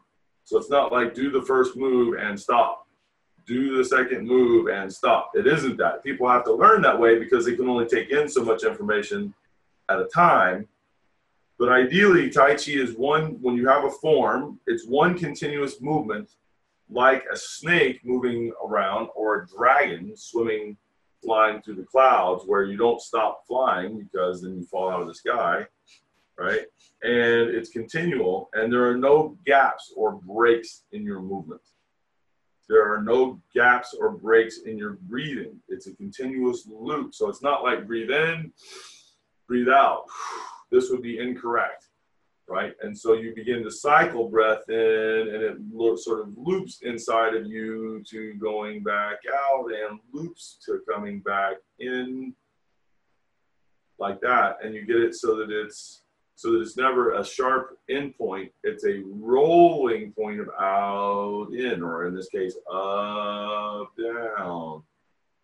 [0.44, 2.86] So it's not like do the first move and stop,
[3.46, 5.30] do the second move and stop.
[5.34, 6.02] It isn't that.
[6.02, 9.32] People have to learn that way because they can only take in so much information
[9.88, 10.68] at a time
[11.58, 16.30] but ideally, Tai Chi is one, when you have a form, it's one continuous movement
[16.90, 20.76] like a snake moving around or a dragon swimming,
[21.22, 25.06] flying through the clouds where you don't stop flying because then you fall out of
[25.08, 25.66] the sky.
[26.38, 26.62] right?
[27.02, 31.60] And it's continual, and there are no gaps or breaks in your movement.
[32.68, 35.60] There are no gaps or breaks in your breathing.
[35.68, 37.14] It's a continuous loop.
[37.14, 38.52] So it's not like breathe in,
[39.46, 40.04] breathe out.
[40.74, 41.86] This would be incorrect,
[42.48, 42.74] right?
[42.82, 47.36] And so you begin to cycle breath in, and it lo- sort of loops inside
[47.36, 52.34] of you to going back out and loops to coming back in
[54.00, 54.58] like that.
[54.64, 56.02] And you get it so that it's
[56.34, 58.50] so that it's never a sharp end point.
[58.64, 64.82] It's a rolling point of out, in, or in this case, up, down,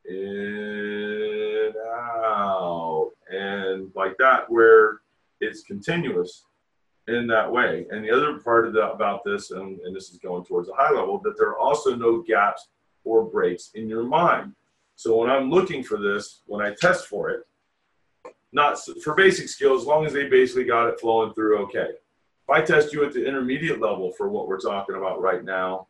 [0.06, 4.99] in, out, and like that, where
[5.40, 6.44] it's continuous
[7.08, 7.86] in that way.
[7.90, 10.74] And the other part of the, about this, and, and this is going towards a
[10.74, 12.68] high level, that there are also no gaps
[13.04, 14.54] or breaks in your mind.
[14.96, 17.46] So when I'm looking for this, when I test for it,
[18.52, 21.88] not for basic skills, as long as they basically got it flowing through okay.
[21.88, 25.86] If I test you at the intermediate level for what we're talking about right now,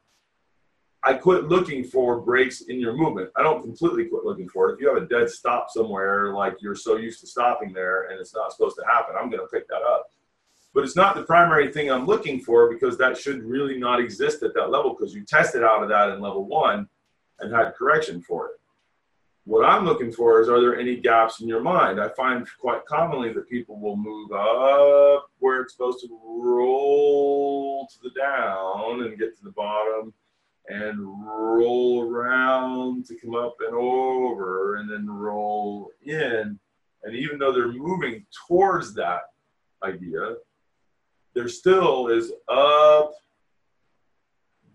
[1.02, 3.30] I quit looking for breaks in your movement.
[3.34, 4.74] I don't completely quit looking for it.
[4.74, 8.20] If you have a dead stop somewhere, like you're so used to stopping there and
[8.20, 10.10] it's not supposed to happen, I'm going to pick that up.
[10.74, 14.42] But it's not the primary thing I'm looking for because that should really not exist
[14.42, 16.86] at that level because you tested out of that in level one
[17.40, 18.52] and had correction for it.
[19.44, 21.98] What I'm looking for is are there any gaps in your mind?
[21.98, 27.98] I find quite commonly that people will move up where it's supposed to roll to
[28.02, 30.12] the down and get to the bottom
[30.70, 36.58] and roll around to come up and over and then roll in.
[37.02, 39.22] And even though they're moving towards that
[39.82, 40.36] idea,
[41.34, 43.14] there still is up,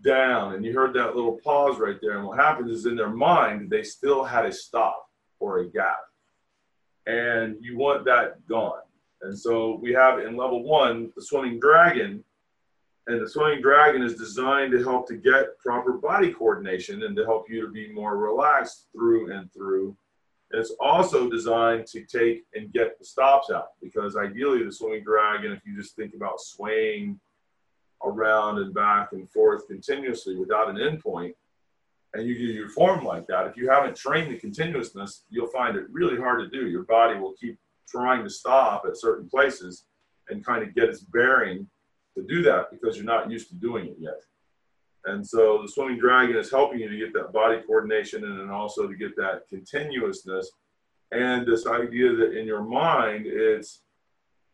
[0.04, 0.54] down.
[0.54, 2.18] And you heard that little pause right there.
[2.18, 6.00] And what happens is in their mind, they still had a stop or a gap.
[7.08, 8.82] And you want that gone.
[9.22, 12.24] And so we have in level one the swimming dragon.
[13.08, 17.24] And the swimming dragon is designed to help to get proper body coordination and to
[17.24, 19.96] help you to be more relaxed through and through.
[20.52, 25.04] And it's also designed to take and get the stops out because ideally the swimming
[25.04, 27.20] dragon, if you just think about swaying
[28.04, 31.34] around and back and forth continuously without an endpoint,
[32.14, 35.76] and you do your form like that, if you haven't trained the continuousness, you'll find
[35.76, 36.70] it really hard to do.
[36.70, 39.86] Your body will keep trying to stop at certain places
[40.30, 41.68] and kind of get its bearing
[42.16, 44.22] to do that because you're not used to doing it yet.
[45.06, 48.50] And so the swimming dragon is helping you to get that body coordination and then
[48.50, 50.52] also to get that continuousness
[51.12, 53.82] and this idea that in your mind it's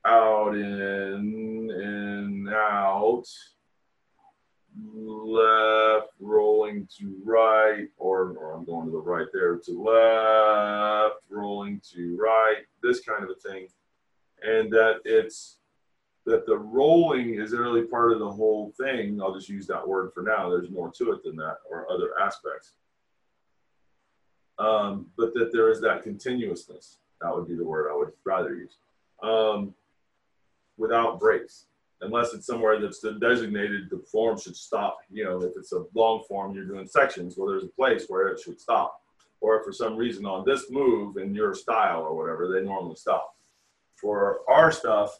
[0.05, 3.23] out in and out
[4.93, 11.81] left rolling to right or, or i'm going to the right there to left rolling
[11.93, 13.67] to right this kind of a thing
[14.43, 15.57] and that it's
[16.25, 20.11] that the rolling is really part of the whole thing i'll just use that word
[20.13, 22.73] for now there's more to it than that or other aspects
[24.59, 28.55] um, but that there is that continuousness that would be the word i would rather
[28.55, 28.77] use
[29.23, 29.73] um,
[30.77, 31.65] without breaks,
[32.01, 34.97] unless it's somewhere that's designated the form should stop.
[35.11, 38.27] You know, if it's a long form, you're doing sections, well, there's a place where
[38.29, 38.97] it should stop.
[39.39, 43.35] Or for some reason on this move in your style or whatever, they normally stop.
[43.95, 45.19] For our stuff,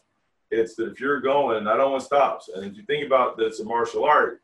[0.52, 2.50] it's that if you're going, I don't want stops.
[2.54, 4.42] And if you think about that it's a martial art,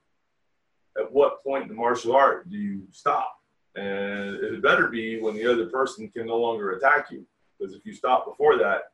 [0.99, 3.37] at what point in the martial art do you stop?
[3.77, 7.27] And it better be when the other person can no longer attack you.
[7.59, 8.92] Because if you stop before that,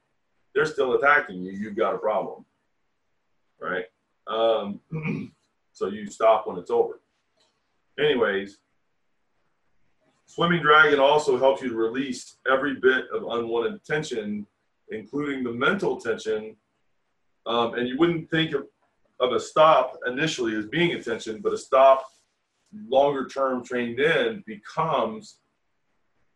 [0.54, 2.44] they're still attacking you, you've got a problem,
[3.60, 3.84] right?
[4.26, 4.80] Um,
[5.72, 7.00] so you stop when it's over.
[7.98, 8.58] Anyways,
[10.26, 14.46] swimming dragon also helps you to release every bit of unwanted tension,
[14.90, 16.56] including the mental tension.
[17.46, 18.66] Um, and you wouldn't think of,
[19.20, 22.04] of a stop initially as being attention, but a stop
[22.88, 25.38] longer term trained in becomes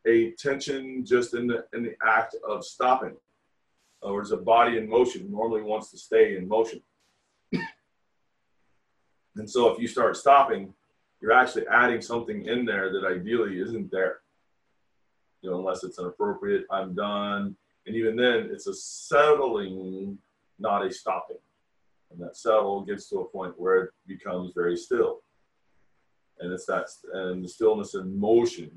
[0.07, 3.16] a tension just in the in the act of stopping
[4.03, 6.80] or is a body in motion normally wants to stay in motion.
[9.37, 10.72] and so if you start stopping,
[11.20, 14.20] you're actually adding something in there that ideally isn't there.
[15.43, 17.57] You know, unless it's an appropriate, I'm done.
[17.87, 20.18] And even then, it's a settling,
[20.59, 21.39] not a stopping.
[22.11, 25.21] And that settle gets to a point where it becomes very still.
[26.41, 28.71] And it's that, and the stillness and motion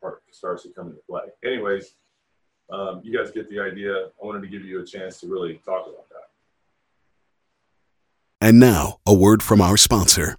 [0.00, 1.22] part starts to come into play.
[1.44, 1.94] Anyways,
[2.70, 3.92] um, you guys get the idea.
[3.92, 6.28] I wanted to give you a chance to really talk about that.
[8.40, 10.36] And now, a word from our sponsor.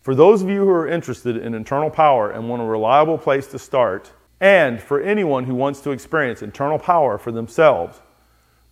[0.00, 3.46] For those of you who are interested in internal power and want a reliable place
[3.48, 8.00] to start, and for anyone who wants to experience internal power for themselves,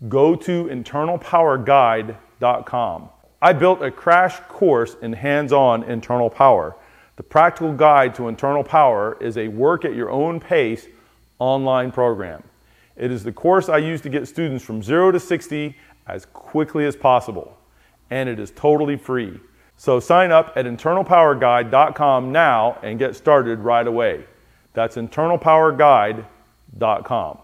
[0.08, 3.10] go to internalpowerguide.com.
[3.42, 6.76] I built a crash course in hands on internal power.
[7.16, 10.86] The practical guide to internal power is a work at your own pace
[11.38, 12.42] online program.
[12.96, 15.76] It is the course I use to get students from 0 to 60
[16.06, 17.56] as quickly as possible,
[18.10, 19.40] and it is totally free.
[19.76, 24.26] So sign up at internalpowerguide.com now and get started right away.
[24.74, 27.38] That's internalpowerguide.com.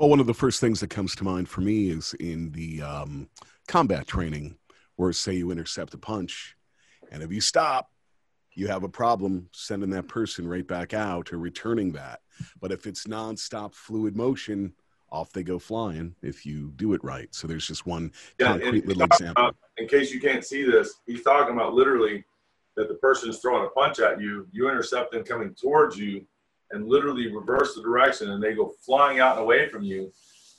[0.00, 2.80] Well, one of the first things that comes to mind for me is in the
[2.80, 3.28] um,
[3.68, 4.56] combat training,
[4.96, 6.56] where say you intercept a punch,
[7.12, 7.90] and if you stop,
[8.54, 12.20] you have a problem sending that person right back out or returning that.
[12.62, 14.72] But if it's nonstop fluid motion,
[15.12, 17.28] off they go flying if you do it right.
[17.34, 19.44] So there's just one Yeah, concrete little example.
[19.48, 22.24] about- in case you can't see this, he's talking about literally
[22.74, 26.26] that the person is throwing a punch at you, you intercept them coming towards you,
[26.72, 30.12] and literally reverse the direction, and they go flying out and away from you.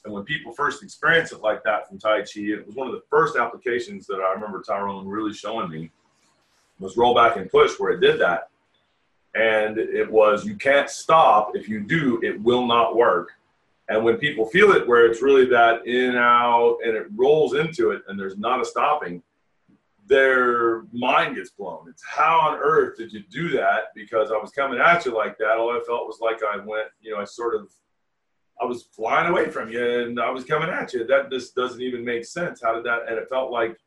[0.03, 2.93] And when people first experience it like that from Tai Chi, it was one of
[2.93, 5.91] the first applications that I remember Tyrone really showing me
[6.79, 8.49] was roll back and push where it did that.
[9.35, 11.55] And it was you can't stop.
[11.55, 13.33] If you do, it will not work.
[13.87, 17.91] And when people feel it, where it's really that in out and it rolls into
[17.91, 19.21] it, and there's not a stopping,
[20.07, 21.87] their mind gets blown.
[21.89, 23.85] It's how on earth did you do that?
[23.95, 25.57] Because I was coming at you like that.
[25.57, 27.69] All I felt was like I went, you know, I sort of,
[28.61, 31.05] I was flying away from you, and I was coming at you.
[31.05, 32.61] That just doesn't even make sense.
[32.61, 33.07] How did that?
[33.07, 33.77] And it felt like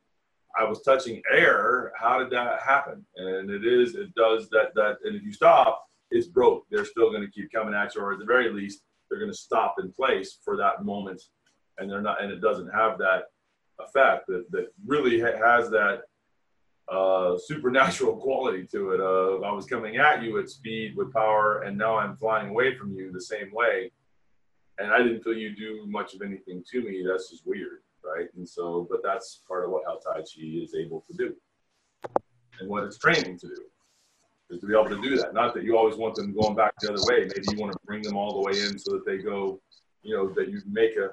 [0.59, 1.93] I was touching air.
[1.97, 3.05] How did that happen?
[3.17, 4.75] And it is, it does that.
[4.75, 6.65] That, and if you stop, it's broke.
[6.71, 9.31] They're still going to keep coming at you, or at the very least, they're going
[9.31, 11.23] to stop in place for that moment,
[11.79, 12.23] and they're not.
[12.23, 13.25] And it doesn't have that
[13.79, 16.03] effect that that really ha- has that
[16.89, 19.01] uh, supernatural quality to it.
[19.01, 22.77] Of I was coming at you at speed with power, and now I'm flying away
[22.77, 23.91] from you the same way,
[24.79, 27.05] and I didn't feel you do much of anything to me.
[27.07, 28.29] That's just weird, right?
[28.37, 31.35] And so, but that's part of what how Tai Chi is able to do,
[32.61, 33.65] and what it's training to do
[34.51, 35.35] is to be able to do that.
[35.35, 37.21] Not that you always want them going back the other way.
[37.27, 39.61] Maybe you want to bring them all the way in so that they go,
[40.03, 41.11] you know, that you make a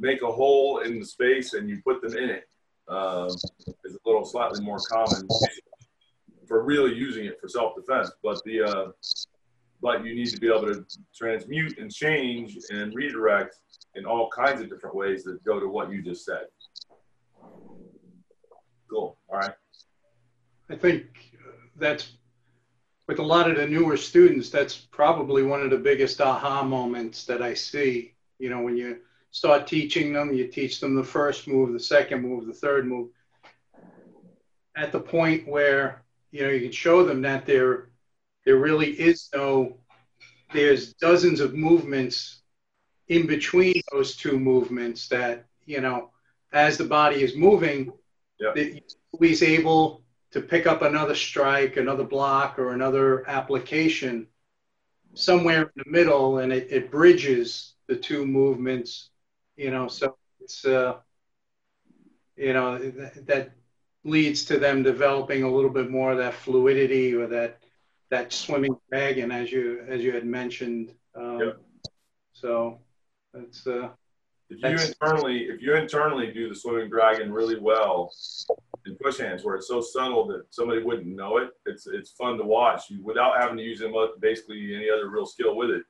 [0.00, 2.48] make a hole in the space and you put them in it.
[2.88, 3.28] Um,
[3.84, 5.28] is a little slightly more common
[6.48, 8.10] for really using it for self defense.
[8.22, 8.90] But the uh,
[9.80, 10.84] but you need to be able to
[11.14, 13.56] transmute and change and redirect
[13.94, 16.46] in all kinds of different ways that go to what you just said.
[18.90, 19.16] Cool.
[19.28, 19.54] All right.
[20.68, 21.04] I think
[21.76, 22.12] that's
[23.06, 27.24] with a lot of the newer students, that's probably one of the biggest aha moments
[27.24, 28.14] that I see.
[28.38, 32.22] You know, when you start teaching them, you teach them the first move, the second
[32.22, 33.08] move, the third move.
[34.76, 37.90] At the point where, you know, you can show them that there
[38.46, 39.76] there really is no
[40.52, 42.40] there's dozens of movements
[43.08, 46.10] in between those two movements that, you know,
[46.52, 47.92] as the body is moving,
[48.40, 48.52] Yeah.
[48.54, 48.82] that
[49.20, 50.02] he's able
[50.32, 54.26] to pick up another strike, another block, or another application
[55.14, 59.10] somewhere in the middle, and it, it bridges the two movements.
[59.60, 60.94] You know, so it's uh,
[62.36, 63.50] you know that, that
[64.04, 67.58] leads to them developing a little bit more of that fluidity or that
[68.08, 70.94] that swimming dragon, as you as you had mentioned.
[71.14, 71.52] Um, Yeah.
[72.32, 72.78] So
[73.34, 73.90] that's uh,
[74.48, 78.10] If you internally, if you internally do the swimming dragon really well
[78.86, 82.38] in push hands, where it's so subtle that somebody wouldn't know it, it's it's fun
[82.38, 85.84] to watch you, without having to use them basically any other real skill with it.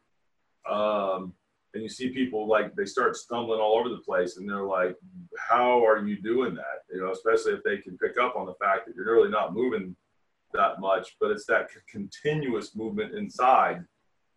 [0.69, 1.35] Um,
[1.75, 4.97] and you see people like they start stumbling all over the place, and they're like,
[5.39, 8.55] "How are you doing that?" You know, especially if they can pick up on the
[8.55, 9.95] fact that you're really not moving
[10.53, 13.85] that much, but it's that continuous movement inside,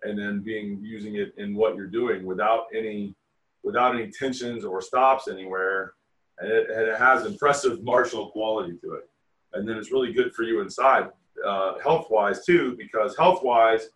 [0.03, 3.15] and then being using it in what you're doing without any
[3.63, 5.93] without any tensions or stops anywhere.
[6.39, 9.09] And it, and it has impressive martial quality to it.
[9.53, 11.09] And then it's really good for you inside,
[11.45, 13.89] uh, health wise too, because health wise,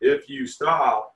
[0.00, 1.13] if you stop,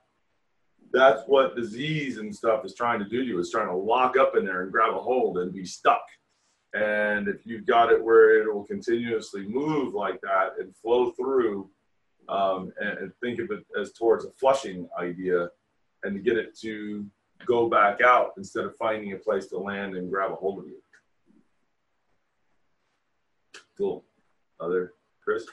[0.91, 3.39] that's what disease and stuff is trying to do to you.
[3.39, 6.03] It's trying to lock up in there and grab a hold and be stuck.
[6.73, 11.69] And if you've got it where it will continuously move like that and flow through,
[12.27, 15.49] um, and, and think of it as towards a flushing idea,
[16.03, 17.05] and to get it to
[17.45, 20.67] go back out instead of finding a place to land and grab a hold of
[20.67, 20.81] you.
[23.77, 24.03] Cool.
[24.59, 25.45] Other Chris?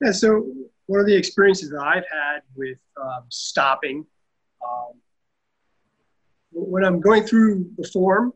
[0.00, 0.46] Yeah, so
[0.88, 4.06] one of the experiences that I've had with um, stopping,
[4.64, 4.94] um,
[6.50, 8.32] when I'm going through the form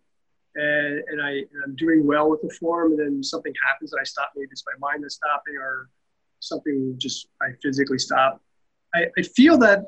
[0.55, 4.05] and, and, I, I'm doing well with the form, and then something happens and I
[4.05, 5.89] stop, maybe it's my mind that's stopping or
[6.41, 8.43] something just I physically stop.
[8.95, 9.85] I, I feel that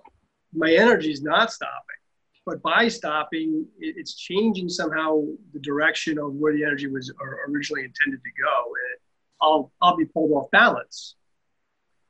[0.55, 2.01] my energy is not stopping.
[2.47, 7.13] but by stopping, it, it's changing somehow the direction of where the energy was
[7.47, 8.57] originally intended to go,
[8.89, 8.99] and
[9.43, 11.17] I'll I'll be pulled off balance,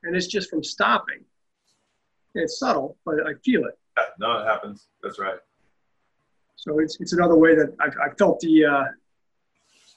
[0.05, 1.23] and it's just from stopping.
[2.33, 3.77] It's subtle, but I feel it.
[3.97, 4.87] Yeah, no, it happens.
[5.03, 5.39] That's right.
[6.55, 8.83] So it's it's another way that I, I felt the uh,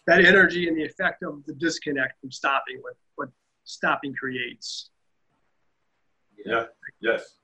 [0.06, 3.28] that energy and the effect of the disconnect from stopping what what
[3.64, 4.90] stopping creates.
[6.44, 6.64] Yeah.
[7.00, 7.34] Yes.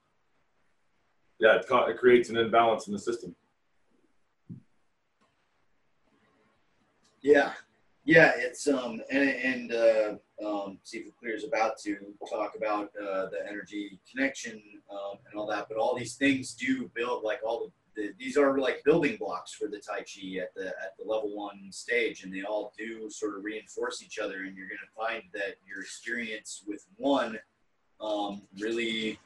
[1.40, 3.34] Yeah, it, ca- it creates an imbalance in the system.
[7.20, 7.52] Yeah,
[8.04, 11.96] yeah, it's um and and uh, um, Sifu Clear is about to
[12.30, 16.90] talk about uh, the energy connection um, and all that, but all these things do
[16.94, 20.54] build like all the, the these are like building blocks for the Tai Chi at
[20.54, 24.42] the at the level one stage, and they all do sort of reinforce each other,
[24.44, 27.38] and you're to find that your experience with one
[28.00, 29.18] um, really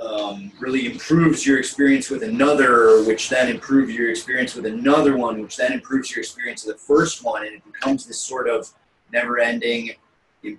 [0.00, 5.40] um, really improves your experience with another, which then improves your experience with another one,
[5.40, 8.70] which then improves your experience with the first one, and it becomes this sort of
[9.12, 9.94] never-ending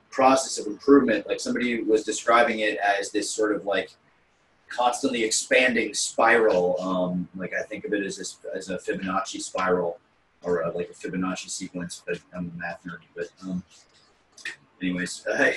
[0.09, 1.27] process of improvement.
[1.27, 3.91] Like somebody was describing it as this sort of like
[4.69, 6.79] constantly expanding spiral.
[6.81, 9.99] Um, like I think of it as as a Fibonacci spiral
[10.43, 12.01] or a, like a Fibonacci sequence.
[12.05, 12.99] But I'm a math nerd.
[13.15, 13.63] But um,
[14.81, 15.51] anyways, uh,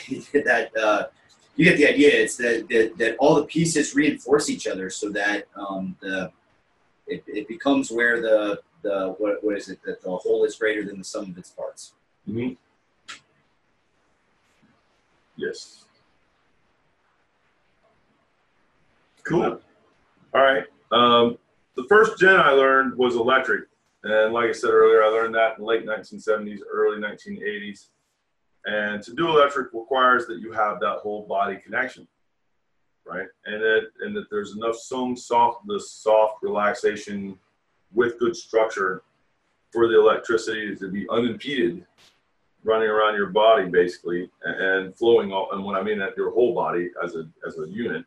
[0.45, 0.71] that.
[0.77, 1.05] Uh,
[1.59, 2.11] you get the idea.
[2.15, 6.31] It's that, that, that all the pieces reinforce each other so that um, the
[7.09, 10.85] it, it becomes where the the what, what is it that the whole is greater
[10.85, 11.95] than the sum of its parts.
[12.29, 12.55] Mm-hmm.
[15.37, 15.85] Yes.
[19.25, 19.61] Cool.
[20.33, 20.65] All right.
[20.93, 21.39] Um,
[21.75, 23.65] the first jing I learned was electric,
[24.05, 27.87] and like I said earlier, I learned that in late 1970s, early 1980s.
[28.69, 32.07] And to do electric requires that you have that whole body connection,
[33.07, 33.27] right?
[33.47, 37.39] And that and that there's enough some soft the soft relaxation
[37.95, 39.03] with good structure
[39.71, 41.87] for the electricity to be unimpeded
[42.63, 46.55] running around your body basically and flowing all and when I mean that your whole
[46.55, 48.05] body as a as a unit.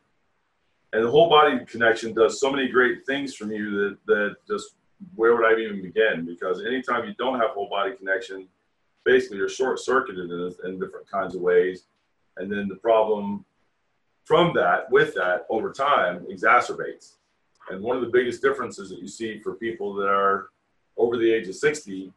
[0.93, 4.76] And the whole body connection does so many great things from you that that just
[5.16, 6.24] where would I even begin?
[6.24, 8.47] Because anytime you don't have whole body connection,
[9.04, 11.84] basically you're short circuited in, in different kinds of ways.
[12.38, 13.45] And then the problem
[14.24, 17.14] from that, with that, over time, exacerbates.
[17.70, 20.49] And one of the biggest differences that you see for people that are
[20.97, 22.12] over the age of 60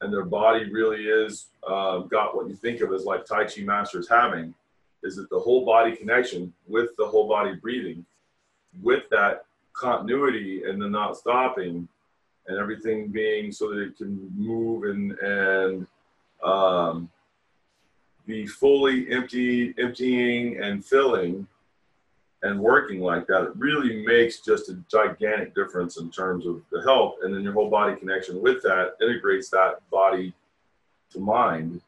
[0.00, 3.62] and their body really is uh, got what you think of as like Tai Chi
[3.62, 4.54] masters having
[5.02, 8.04] is that the whole body connection with the whole body breathing,
[8.82, 11.88] with that continuity and the not stopping
[12.46, 15.86] and everything being so that it can move and, and
[16.42, 17.10] um,
[18.26, 21.46] be fully empty, emptying and filling
[22.42, 26.82] and working like that, it really makes just a gigantic difference in terms of the
[26.82, 27.16] health.
[27.22, 30.32] And then your whole body connection with that integrates that body
[31.12, 31.80] to mind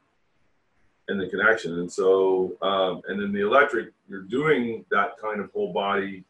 [1.08, 1.80] and the connection.
[1.80, 6.24] And so, um, and then the electric, you're doing that kind of whole body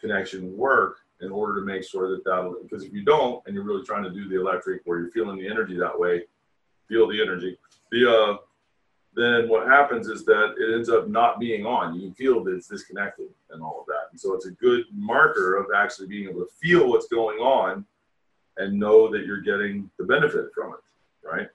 [0.00, 3.64] connection work in order to make sure that that, because if you don't, and you're
[3.64, 6.24] really trying to do the electric where you're feeling the energy that way,
[6.88, 7.58] feel the energy.
[7.90, 8.36] The uh,
[9.16, 11.98] then what happens is that it ends up not being on.
[11.98, 14.08] You feel that it's disconnected and all of that.
[14.10, 17.86] And so it's a good marker of actually being able to feel what's going on
[18.58, 21.48] and know that you're getting the benefit from it, right?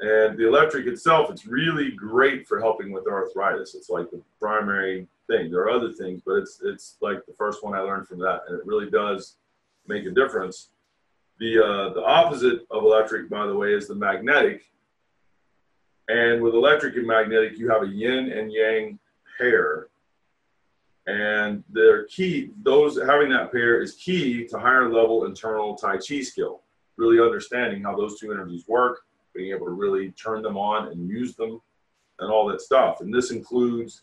[0.00, 3.74] And the electric itself, it's really great for helping with arthritis.
[3.76, 5.50] It's like the primary thing.
[5.50, 8.42] There are other things, but it's it's like the first one I learned from that,
[8.48, 9.36] and it really does
[9.86, 10.68] make a difference.
[11.38, 14.64] The, uh, the opposite of electric, by the way, is the magnetic.
[16.08, 18.98] And with electric and magnetic, you have a yin and yang
[19.38, 19.88] pair.
[21.06, 26.20] And they're key, those having that pair is key to higher level internal Tai Chi
[26.20, 26.62] skill,
[26.96, 31.08] really understanding how those two energies work, being able to really turn them on and
[31.08, 31.60] use them
[32.18, 33.00] and all that stuff.
[33.02, 34.02] And this includes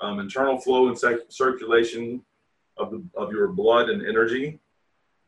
[0.00, 2.22] um, internal flow and circulation
[2.76, 4.58] of, the, of your blood and energy,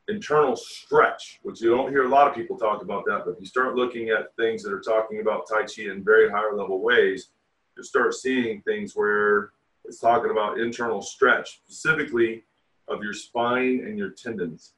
[0.08, 3.40] internal stretch, which you don't hear a lot of people talk about that, but if
[3.40, 6.82] you start looking at things that are talking about Tai Chi in very higher level
[6.82, 7.30] ways,
[7.76, 9.52] you start seeing things where
[9.84, 12.44] it's talking about internal stretch, specifically
[12.88, 14.74] of your spine and your tendons.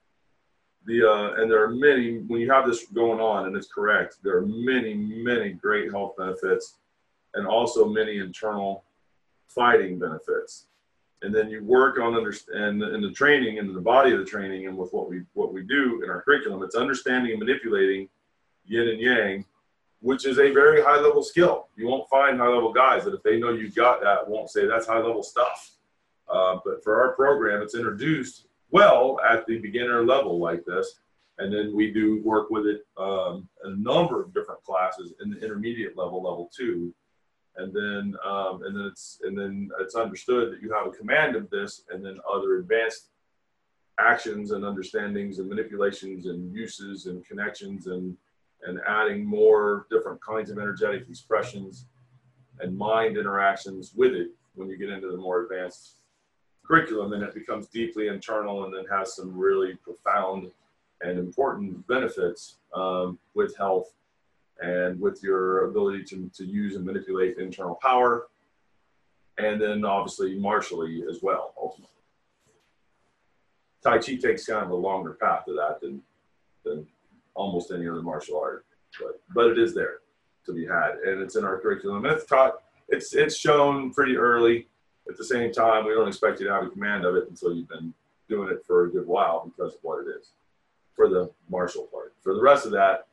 [0.86, 4.18] The, uh, and there are many, when you have this going on, and it's correct,
[4.22, 6.78] there are many, many great health benefits
[7.34, 8.84] and also many internal
[9.48, 10.68] fighting benefits
[11.22, 14.66] and then you work on understand in the training and the body of the training
[14.66, 18.08] and with what we what we do in our curriculum it's understanding and manipulating
[18.64, 19.44] yin and yang
[20.00, 23.22] which is a very high level skill you won't find high level guys that if
[23.22, 25.72] they know you got that won't say that's high level stuff
[26.28, 31.00] uh, but for our program it's introduced well at the beginner level like this.
[31.38, 35.38] And then we do work with it um, a number of different classes in the
[35.44, 36.94] intermediate level, level two.
[37.58, 41.36] And then, um, and then it's, and then it's understood that you have a command
[41.36, 43.08] of this and then other advanced
[43.98, 48.16] actions and understandings and manipulations and uses and connections and,
[48.66, 51.86] and adding more different kinds of energetic expressions
[52.60, 55.96] and mind interactions with it when you get into the more advanced
[56.66, 60.50] curriculum and it becomes deeply internal and then has some really profound
[61.02, 63.92] and important benefits um, with health
[64.60, 68.28] and with your ability to, to use and manipulate internal power
[69.38, 71.90] and then obviously martially as well ultimately.
[73.82, 76.02] Tai chi takes kind of a longer path to that than
[76.64, 76.86] than
[77.34, 78.64] almost any other martial art
[78.98, 79.98] but but it is there
[80.46, 82.06] to be had and it's in our curriculum.
[82.06, 84.68] It's taught it's it's shown pretty early.
[85.08, 87.54] At the same time, we don't expect you to have a command of it until
[87.54, 87.94] you've been
[88.28, 90.32] doing it for a good while because of what it is
[90.94, 92.14] for the martial part.
[92.22, 93.06] For the rest of that,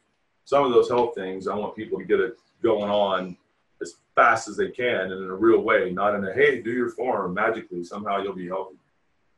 [0.46, 3.38] some of those health things, I want people to get it going on
[3.82, 6.72] as fast as they can and in a real way, not in a, hey, do
[6.72, 8.78] your form magically, somehow you'll be healthy.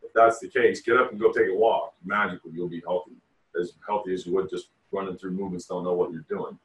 [0.03, 1.93] If that's the case, get up and go take a walk.
[2.03, 3.13] Magically, you'll be healthy,
[3.59, 6.57] as healthy as you would just running through movements, don't know what you're doing.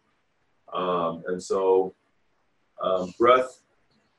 [0.72, 1.94] Um, and so,
[2.82, 3.62] um, breath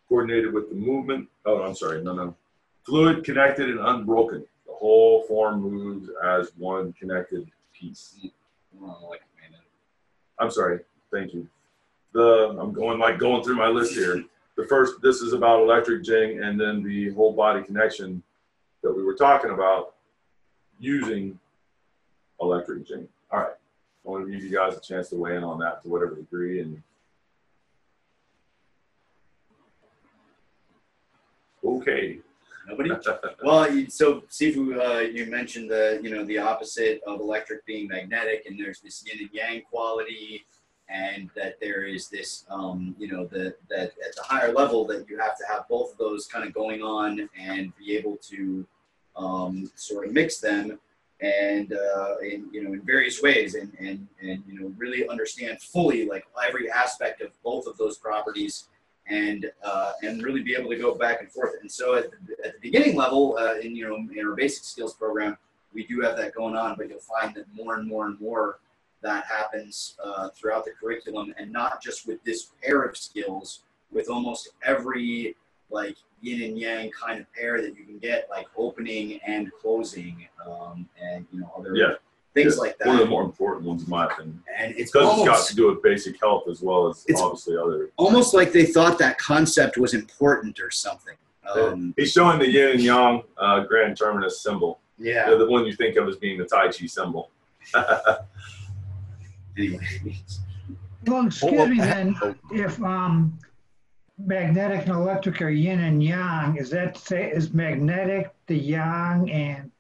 [0.10, 1.30] coordinated with the movement.
[1.46, 2.36] Oh, I'm sorry, no, no.
[2.86, 4.46] Fluid, connected, and unbroken.
[4.66, 8.20] The whole form moves as one connected piece.
[10.42, 10.80] I'm sorry,
[11.12, 11.48] thank you.
[12.14, 14.24] The I'm going like going through my list here.
[14.58, 18.22] The first, this is about electric jing, and then the whole body connection
[18.84, 19.94] that we were talking about
[20.80, 21.40] using
[22.42, 23.08] electric jing.
[23.32, 23.54] All right,
[24.06, 26.16] I want to give you guys a chance to weigh in on that to whatever
[26.16, 26.82] degree and
[31.64, 32.20] Okay.
[32.68, 32.92] Nobody.
[33.44, 37.88] well, you, so Sifu, uh, you mentioned the you know the opposite of electric being
[37.88, 40.46] magnetic, and there's this yin and yang quality,
[40.90, 45.10] and that there is this um, you know the that at the higher level that
[45.10, 48.66] you have to have both of those kind of going on and be able to
[49.16, 50.80] um, sort of mix them
[51.22, 55.62] and uh, in you know in various ways and and and you know really understand
[55.62, 58.68] fully like every aspect of both of those properties
[59.12, 61.54] and uh, and really be able to go back and forth.
[61.62, 64.64] And so at the, at the beginning level, uh, in you know in our basic
[64.64, 65.38] skills program,
[65.74, 68.60] we do have that going on, but you'll find that more and more and more
[69.02, 74.10] that happens uh, throughout the curriculum, and not just with this pair of skills, with
[74.10, 75.36] almost every
[75.70, 80.26] like yin and yang kind of pair that you can get, like opening and closing,
[80.48, 81.96] um, and you know other yeah
[82.34, 82.88] things like that.
[82.88, 84.42] One of the more important ones, in my opinion.
[84.58, 87.58] And it's because almost, it's got to do with basic health as well as obviously
[87.58, 87.90] other.
[87.98, 91.16] Almost like they thought that concept was important or something.
[91.54, 94.80] Um, He's showing the yin and yang uh, grand terminus symbol.
[94.98, 95.32] Yeah.
[95.32, 97.32] the one you think of as being the Tai Chi symbol.
[99.58, 99.80] anyway.
[101.08, 102.16] Well, excuse me then,
[102.52, 103.40] if um,
[104.20, 109.71] magnetic and electric are yin and yang, is that say is magnetic the yang and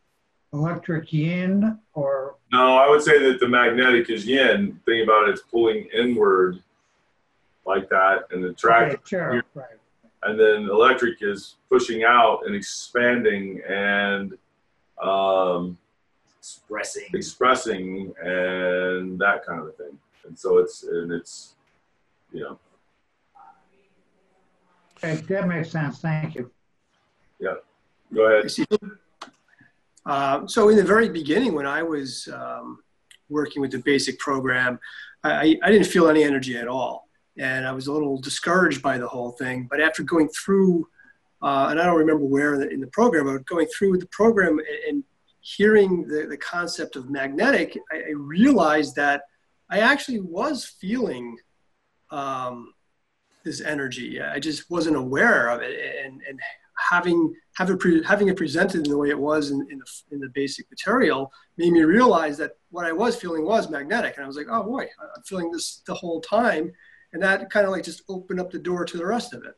[0.53, 2.35] electric yin or?
[2.51, 4.79] No i would say that the magnetic is yin.
[4.85, 6.61] Think about it it's pulling inward
[7.65, 9.67] like that and the track okay, sure, right.
[10.23, 14.37] and then electric is pushing out and expanding and
[15.01, 15.77] um,
[16.39, 17.07] expressing.
[17.13, 19.97] expressing and that kind of a thing.
[20.25, 21.55] And so it's and it's
[22.31, 22.59] you know.
[24.97, 25.99] Okay, that makes sense.
[25.99, 26.51] Thank you.
[27.39, 27.55] Yeah.
[28.13, 28.51] Go ahead
[30.05, 32.79] uh, so in the very beginning, when I was um,
[33.29, 34.79] working with the basic program,
[35.23, 38.97] I, I, didn't feel any energy at all, and I was a little discouraged by
[38.97, 39.67] the whole thing.
[39.69, 40.87] But after going through,
[41.43, 44.07] uh, and I don't remember where in the, in the, program, but going through the
[44.07, 45.03] program and,
[45.43, 49.23] hearing the, the concept of magnetic, I, I, realized that
[49.71, 51.35] I actually was feeling
[52.11, 52.75] um,
[53.43, 54.21] this energy.
[54.21, 56.39] I just wasn't aware of it, and, and
[56.77, 59.85] having have it pre- having it presented in the way it was in, in, the,
[60.11, 64.23] in the basic material made me realize that what I was feeling was magnetic, and
[64.23, 64.83] I was like, oh boy,
[65.15, 66.71] I'm feeling this the whole time,
[67.13, 69.55] and that kind of like just opened up the door to the rest of it.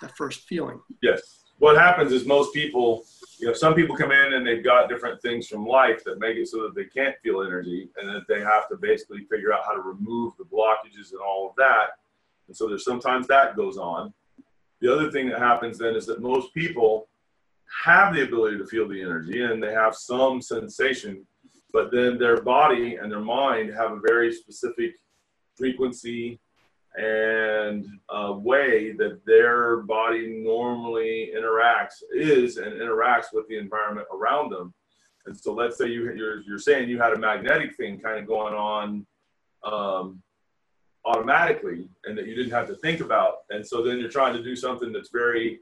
[0.00, 0.80] That first feeling.
[1.00, 1.44] Yes.
[1.58, 3.04] What happens is most people,
[3.38, 6.36] you know, some people come in and they've got different things from life that make
[6.36, 9.60] it so that they can't feel energy, and that they have to basically figure out
[9.64, 11.90] how to remove the blockages and all of that.
[12.48, 14.12] And so there's sometimes that goes on
[14.82, 17.08] the other thing that happens then is that most people
[17.84, 21.24] have the ability to feel the energy and they have some sensation,
[21.72, 24.96] but then their body and their mind have a very specific
[25.56, 26.40] frequency
[26.96, 34.50] and a way that their body normally interacts is and interacts with the environment around
[34.50, 34.74] them.
[35.26, 38.26] And so let's say you, you're, you're saying you had a magnetic thing kind of
[38.26, 39.06] going on
[39.62, 40.22] um,
[41.04, 43.38] automatically and that you didn't have to think about.
[43.50, 45.60] And so then you're trying to do something that's very,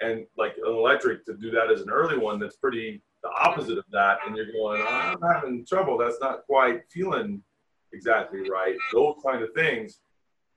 [0.00, 3.78] and like an electric to do that as an early one, that's pretty the opposite
[3.78, 4.18] of that.
[4.26, 5.98] And you're going, I'm having trouble.
[5.98, 7.42] That's not quite feeling
[7.92, 8.76] exactly right.
[8.92, 10.00] Those kind of things.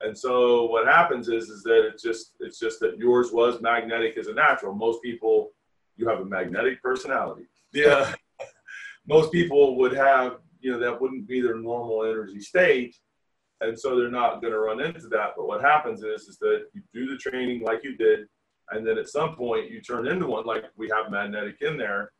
[0.01, 4.17] And so what happens is, is that it's just, it's just that yours was magnetic
[4.17, 4.73] as a natural.
[4.73, 5.51] Most people,
[5.97, 7.47] you have a magnetic personality.
[7.73, 8.13] Yeah.
[9.07, 12.95] Most people would have, you know, that wouldn't be their normal energy state
[13.61, 15.33] and so they're not going to run into that.
[15.35, 18.27] But what happens is, is that you do the training like you did,
[18.71, 20.45] and then at some point you turn into one.
[20.45, 22.11] Like we have magnetic in there.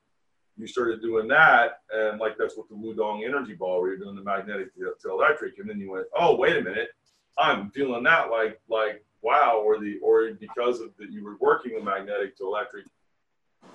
[0.57, 4.15] You started doing that, and like that's what the Wudang energy ball, where you're doing
[4.15, 6.89] the magnetic to, electric, and then you went, oh wait a minute,
[7.37, 11.75] I'm feeling that like like wow, or the or because of that you were working
[11.75, 12.85] the magnetic to electric,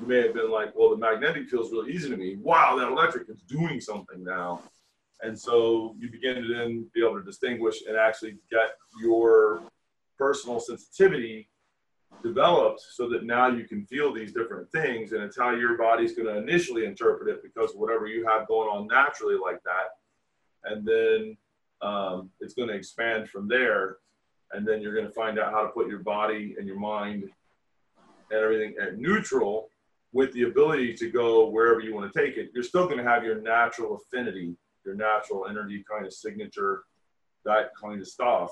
[0.01, 2.37] you may have been like, well, the magnetic feels really easy to me.
[2.37, 4.61] Wow, that electric is doing something now.
[5.23, 9.63] And so you begin to then be able to distinguish and actually get your
[10.19, 11.49] personal sensitivity
[12.23, 16.15] developed so that now you can feel these different things and it's how your body's
[16.15, 19.91] going to initially interpret it because whatever you have going on naturally like that.
[20.65, 21.37] And then
[21.83, 23.99] um, it's going to expand from there.
[24.53, 27.25] And then you're going to find out how to put your body and your mind
[28.31, 29.69] and everything at neutral
[30.13, 32.51] with the ability to go wherever you want to take it.
[32.55, 36.85] You're still going to have your natural affinity your natural energy kind of signature,
[37.45, 38.51] that kind of stuff.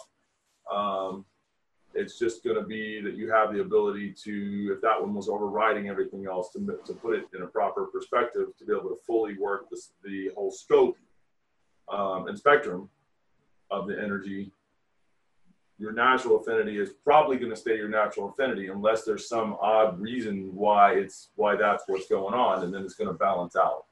[0.73, 1.25] Um,
[1.95, 5.29] it's just going to be that you have the ability to, if that one was
[5.29, 8.99] overriding everything else, to, to put it in a proper perspective, to be able to
[9.07, 10.97] fully work this, the whole scope
[11.93, 12.89] um, and spectrum
[13.71, 14.53] of the energy.
[15.79, 20.01] Your natural affinity is probably going to stay your natural affinity unless there's some odd
[20.01, 23.87] reason why it's why that's what's going on, and then it's going to balance out.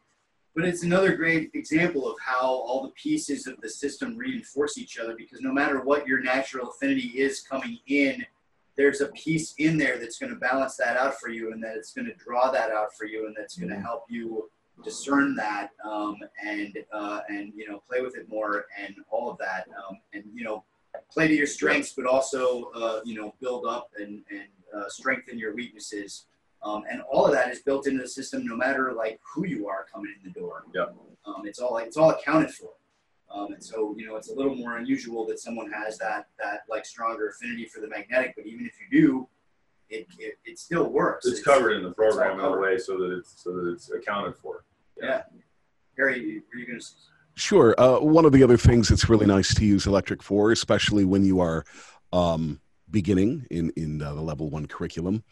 [0.55, 4.98] But it's another great example of how all the pieces of the system reinforce each
[4.98, 8.24] other because no matter what your natural affinity is coming in,
[8.76, 11.76] there's a piece in there that's going to balance that out for you and that
[11.76, 13.84] it's going to draw that out for you and that's going to mm-hmm.
[13.84, 14.51] help you
[14.82, 19.38] discern that um, and uh, and you know play with it more and all of
[19.38, 20.64] that um, and you know
[21.12, 25.38] play to your strengths but also uh, you know build up and and uh, strengthen
[25.38, 26.26] your weaknesses
[26.62, 29.66] um, and all of that is built into the system, no matter like who you
[29.68, 30.64] are coming in the door.
[30.74, 30.86] Yeah.
[31.26, 32.70] Um, it's all it's all accounted for.
[33.32, 36.62] Um, and so you know it's a little more unusual that someone has that that
[36.68, 39.28] like stronger affinity for the magnetic, but even if you do,
[39.88, 41.26] it it, it still works.
[41.26, 43.90] It's, it's covered in the program in a way so that it's so that it's
[43.90, 44.64] accounted for.
[45.00, 45.06] Yeah.
[45.06, 45.22] yeah.
[45.96, 46.86] Harry, are you going to?
[47.34, 47.74] Sure.
[47.78, 51.24] Uh, one of the other things that's really nice to use electric for, especially when
[51.24, 51.64] you are
[52.12, 52.61] um,
[52.91, 55.22] beginning in in uh, the level one curriculum,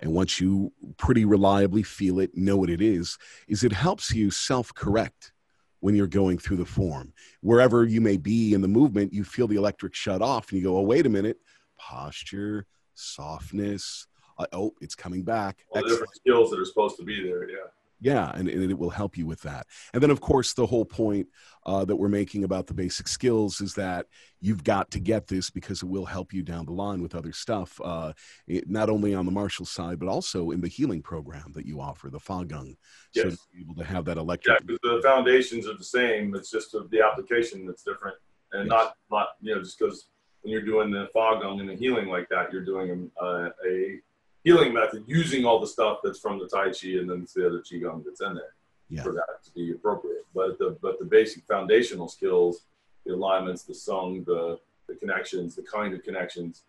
[0.00, 4.30] and once you pretty reliably feel it, know what it is, is it helps you
[4.30, 5.32] self correct
[5.80, 7.12] when you're going through the form.
[7.40, 10.64] Wherever you may be in the movement, you feel the electric shut off and you
[10.64, 11.38] go, oh, wait a minute,
[11.76, 14.06] posture, softness.
[14.38, 15.64] Uh, oh, it's coming back.
[15.74, 17.68] Different skills that are supposed to be there, yeah
[18.00, 20.84] yeah and, and, it will help you with that and then of course the whole
[20.84, 21.26] point
[21.66, 24.06] uh, that we're making about the basic skills is that
[24.40, 27.32] you've got to get this because it will help you down the line with other
[27.32, 28.12] stuff uh,
[28.46, 31.80] it, not only on the martial side but also in the healing program that you
[31.80, 32.76] offer the fagung
[33.14, 33.24] yes.
[33.24, 36.50] so to be able to have that electric yeah the foundations are the same it's
[36.50, 38.16] just the application that's different
[38.52, 38.70] and yes.
[38.70, 40.08] not not you know just because
[40.42, 44.00] when you're doing the fagung and the healing like that you're doing a, a
[44.44, 47.60] healing method using all the stuff that's from the Tai Chi and then the other
[47.60, 48.54] Qigong that's in there
[48.88, 49.02] yeah.
[49.02, 50.24] for that to be appropriate.
[50.34, 52.62] But the but the basic foundational skills,
[53.04, 54.58] the alignments, the song, the
[54.88, 56.62] the connections, the kind of connections,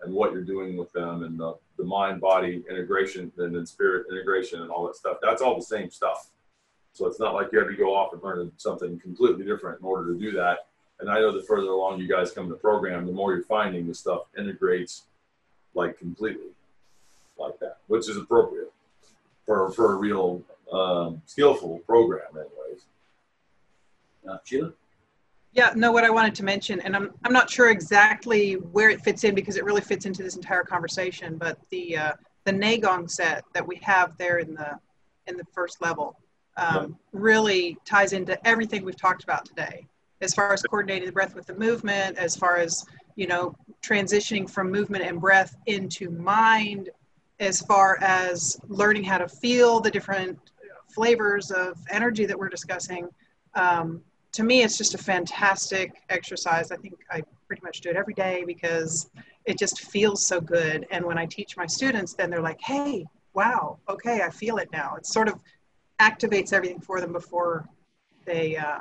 [0.00, 4.06] and what you're doing with them, and the, the mind body integration, and then spirit
[4.10, 5.18] integration, and all that stuff.
[5.22, 6.30] That's all the same stuff.
[6.92, 9.86] So it's not like you have to go off and learn something completely different in
[9.86, 10.66] order to do that.
[11.00, 13.44] And I know the further along you guys come in the program, the more you're
[13.44, 15.04] finding the stuff integrates
[15.74, 16.46] like completely
[17.38, 18.72] like that, which is appropriate
[19.46, 22.84] for, for a real um, skillful program, anyways.
[24.28, 24.72] Uh, Sheila?
[25.52, 29.00] Yeah, no, what I wanted to mention, and I'm, I'm not sure exactly where it
[29.00, 32.12] fits in because it really fits into this entire conversation, but the, uh,
[32.44, 34.78] the Neigong set that we have there in the,
[35.26, 36.18] in the first level
[36.58, 39.86] um, really ties into everything we've talked about today
[40.20, 42.84] as far as coordinating the breath with the movement, as far as,
[43.16, 46.90] you know, transitioning from movement and breath into mind
[47.40, 50.38] as far as learning how to feel the different
[50.88, 53.08] flavors of energy that we're discussing.
[53.54, 56.70] Um, to me, it's just a fantastic exercise.
[56.70, 59.10] I think I pretty much do it every day because
[59.46, 60.86] it just feels so good.
[60.90, 64.68] And when I teach my students, then they're like, hey, wow, okay, I feel it
[64.72, 64.96] now.
[64.96, 65.40] It sort of
[66.00, 67.68] activates everything for them before
[68.24, 68.80] they uh,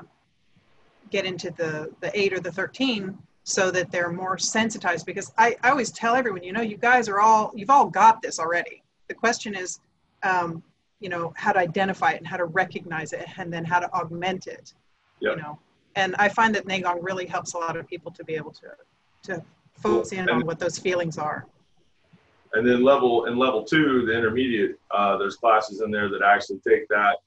[1.10, 3.18] get into the, the eight or the 13
[3.48, 7.08] so that they're more sensitized because I, I always tell everyone you know you guys
[7.08, 9.80] are all you've all got this already the question is
[10.24, 10.62] um,
[11.00, 13.89] you know how to identify it and how to recognize it and then how to
[13.93, 14.74] augment it
[15.22, 15.38] Yep.
[15.38, 15.58] you know
[15.95, 18.68] and i find that Neigong really helps a lot of people to be able to
[19.24, 19.41] to
[19.78, 21.48] focus in on what those feelings are
[22.54, 26.60] And then level in level two, the intermediate, uh, there's classes in there that actually
[26.68, 27.18] take that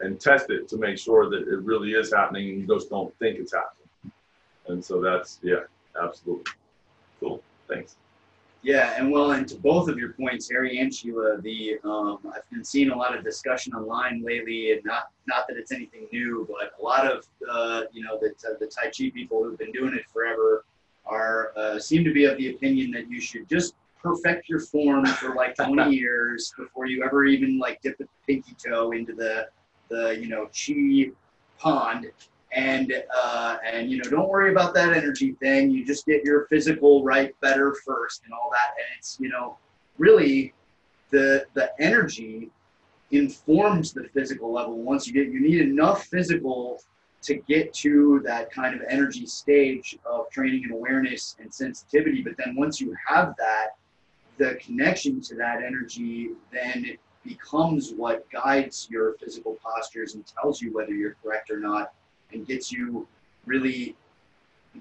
[0.00, 3.12] and test it to make sure that it really is happening and you just don't
[3.18, 3.79] think it's happening.
[4.70, 5.64] And so that's yeah,
[6.00, 6.52] absolutely.
[7.18, 7.42] Cool.
[7.68, 7.96] Thanks.
[8.62, 12.48] Yeah, and well, and to both of your points, Harry and Sheila, the um, I've
[12.50, 16.46] been seeing a lot of discussion online lately, and not not that it's anything new,
[16.48, 19.94] but a lot of uh, you know the the Tai Chi people who've been doing
[19.94, 20.64] it forever
[21.06, 25.06] are uh, seem to be of the opinion that you should just perfect your form
[25.06, 29.48] for like 20 years before you ever even like dip a pinky toe into the
[29.88, 31.10] the you know chi
[31.58, 32.10] pond
[32.52, 35.70] and uh, and you know don't worry about that energy thing.
[35.70, 38.74] You just get your physical right better first and all that.
[38.76, 39.56] And it's you know
[39.98, 40.52] really
[41.10, 42.50] the the energy
[43.10, 44.78] informs the physical level.
[44.78, 46.82] Once you get you need enough physical
[47.22, 52.22] to get to that kind of energy stage of training and awareness and sensitivity.
[52.22, 53.76] But then once you have that
[54.38, 60.72] the connection to that energy then becomes what guides your physical postures and tells you
[60.72, 61.92] whether you're correct or not
[62.32, 63.06] and gets you
[63.46, 63.96] really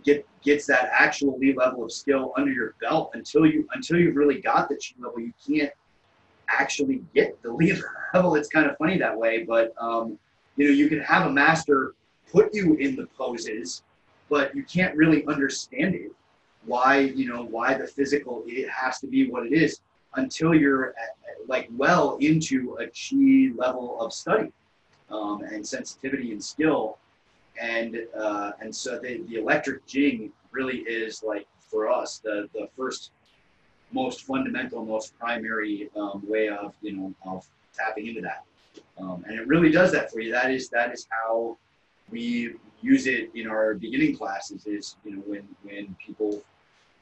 [0.03, 4.15] get gets that actual lead level of skill under your belt until you until you've
[4.15, 5.19] really got the chi level.
[5.19, 5.71] You can't
[6.47, 7.81] actually get the lead
[8.13, 8.35] level.
[8.35, 10.17] It's kind of funny that way but um,
[10.59, 11.95] you know you can have a master
[12.31, 13.81] put you in the poses
[14.29, 16.11] but you can't really understand it
[16.65, 19.79] why you know why the physical it has to be what it is
[20.15, 21.15] until you're at,
[21.47, 24.51] like well into a chi level of study
[25.09, 26.97] um, and sensitivity and skill
[27.59, 32.67] and uh, and so the, the electric jing really is like for us the the
[32.75, 33.11] first
[33.91, 38.43] most fundamental most primary um, way of you know of tapping into that.
[38.99, 40.31] Um, and it really does that for you.
[40.31, 41.57] That is that is how
[42.11, 46.41] we use it in our beginning classes is you know when when people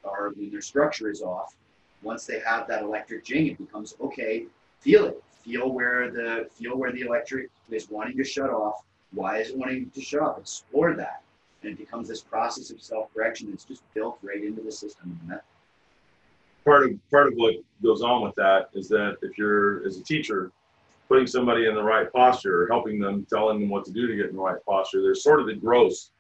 [0.03, 1.55] are when their structure is off
[2.01, 4.45] once they have that electric jing it becomes okay
[4.80, 5.24] feel it.
[5.43, 8.84] Feel where the feel where the electric is wanting to shut off
[9.18, 10.39] why is it wanting to shut off?
[10.39, 11.22] Explore that.
[11.63, 15.32] And it becomes this process of self-correction that's just built right into the system and
[15.32, 15.43] that,
[16.68, 20.03] part of part of what goes on with that is that if you're as a
[20.03, 20.51] teacher
[21.07, 24.15] putting somebody in the right posture or helping them telling them what to do to
[24.18, 26.11] get in the right posture there's sort of the gross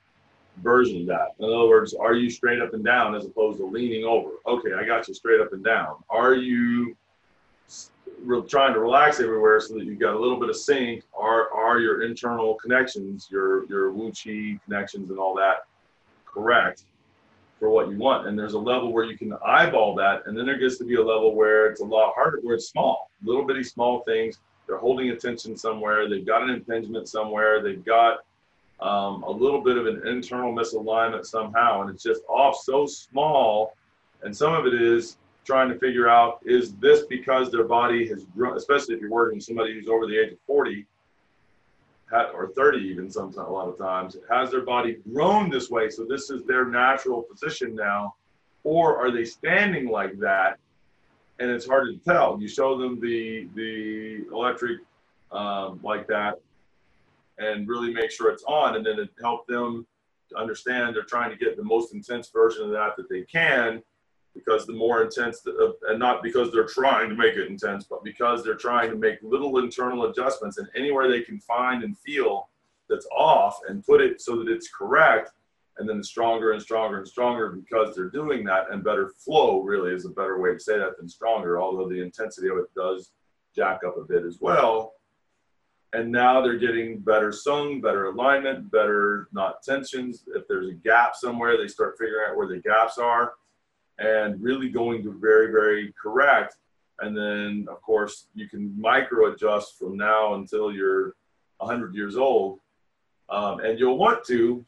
[0.63, 1.35] version of that.
[1.39, 4.29] In other words are you straight up and down as opposed to leaning over?
[4.47, 5.97] Okay i got you straight up and down.
[6.09, 6.95] Are you
[8.23, 11.51] re- trying to relax everywhere so that you've got a little bit of sync are
[11.51, 15.65] are your internal connections your your wu chi connections and all that
[16.25, 16.83] correct
[17.59, 18.27] for what you want.
[18.27, 20.95] And there's a level where you can eyeball that, and then there gets to be
[20.95, 24.39] a level where it's a lot harder, where it's small, little bitty small things.
[24.67, 26.09] They're holding attention somewhere.
[26.09, 27.63] They've got an impingement somewhere.
[27.63, 28.19] They've got
[28.79, 33.73] um, a little bit of an internal misalignment somehow, and it's just off so small.
[34.23, 38.25] And some of it is trying to figure out is this because their body has
[38.35, 40.85] grown, especially if you're working with somebody who's over the age of 40
[42.33, 45.89] or 30 even sometimes a lot of times has their body grown this way?
[45.89, 48.15] So this is their natural position now
[48.65, 50.59] or are they standing like that?
[51.39, 52.37] And it's hard to tell.
[52.41, 54.81] You show them the the electric
[55.31, 56.41] um, like that
[57.37, 59.87] and really make sure it's on and then it help them
[60.29, 63.81] to understand they're trying to get the most intense version of that that they can
[64.37, 68.03] because the more intense the, and not because they're trying to make it intense but
[68.03, 72.49] because they're trying to make little internal adjustments and anywhere they can find and feel
[72.89, 75.31] that's off and put it so that it's correct
[75.79, 79.91] and then stronger and stronger and stronger because they're doing that and better flow really
[79.91, 83.11] is a better way to say that than stronger although the intensity of it does
[83.55, 84.93] jack up a bit as well
[85.93, 90.25] and now they're getting better sung, better alignment, better not tensions.
[90.35, 93.33] If there's a gap somewhere, they start figuring out where the gaps are
[93.99, 96.57] and really going to very, very correct.
[96.99, 101.15] And then, of course, you can micro adjust from now until you're
[101.57, 102.59] 100 years old.
[103.29, 104.65] Um, and you'll want to,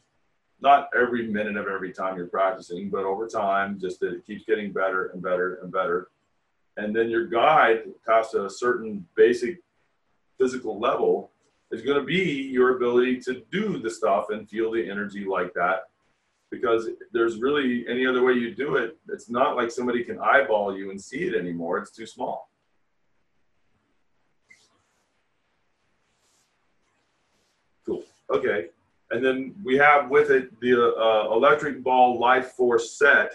[0.60, 4.44] not every minute of every time you're practicing, but over time, just that it keeps
[4.44, 6.08] getting better and better and better.
[6.76, 9.60] And then your guide, past a certain basic
[10.38, 11.30] physical level
[11.70, 15.52] is going to be your ability to do the stuff and feel the energy like
[15.54, 15.89] that
[16.50, 20.76] because there's really any other way you do it it's not like somebody can eyeball
[20.76, 22.50] you and see it anymore it's too small
[27.90, 28.04] Cool.
[28.30, 28.66] Okay.
[29.10, 33.32] And then we have with it the uh, electric ball life force set,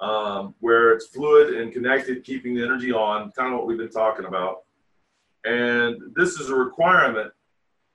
[0.00, 3.90] um, where it's fluid and connected, keeping the energy on, kind of what we've been
[3.90, 4.62] talking about.
[5.44, 7.32] And this is a requirement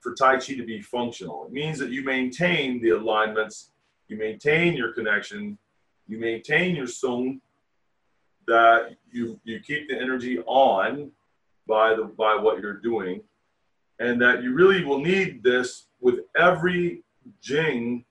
[0.00, 1.46] for Tai Chi to be functional.
[1.46, 3.72] It means that you maintain the alignments,
[4.08, 5.58] you maintain your connection,
[6.08, 7.40] you maintain your sung,
[8.46, 11.10] that you, you keep the energy on
[11.66, 13.20] by the by what you're doing
[13.98, 17.02] and that you really will need this with every
[17.40, 18.04] jing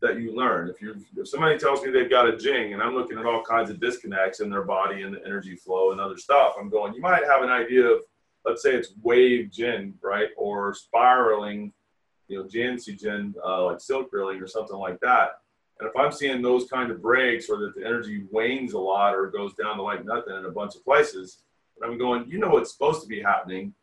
[0.00, 0.68] that you learn.
[0.68, 3.42] If you if somebody tells me they've got a jing and I'm looking at all
[3.42, 6.94] kinds of disconnects in their body and the energy flow and other stuff, I'm going,
[6.94, 8.00] you might have an idea of,
[8.44, 10.28] let's say it's wave jin, right?
[10.36, 11.72] Or spiraling,
[12.28, 15.40] you know, jin, uh, like silk drilling or something like that.
[15.80, 19.14] And if I'm seeing those kind of breaks or that the energy wanes a lot
[19.14, 21.38] or goes down to like nothing in a bunch of places,
[21.82, 23.74] I'm going, you know what's supposed to be happening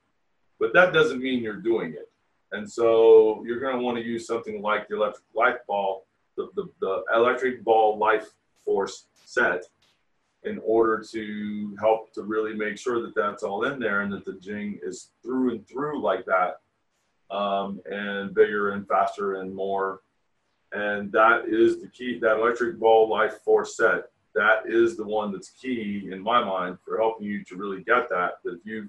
[0.62, 2.10] but that doesn't mean you're doing it.
[2.52, 6.06] And so you're going to want to use something like the electric life ball,
[6.38, 8.30] the, the, the electric ball life
[8.64, 9.64] force set
[10.44, 14.24] in order to help to really make sure that that's all in there and that
[14.24, 16.58] the jing is through and through like that
[17.32, 20.02] um, and bigger and faster and more.
[20.74, 24.06] And that is the key, that electric ball life force set.
[24.36, 28.10] That is the one that's key in my mind for helping you to really get
[28.10, 28.36] that.
[28.44, 28.88] That if you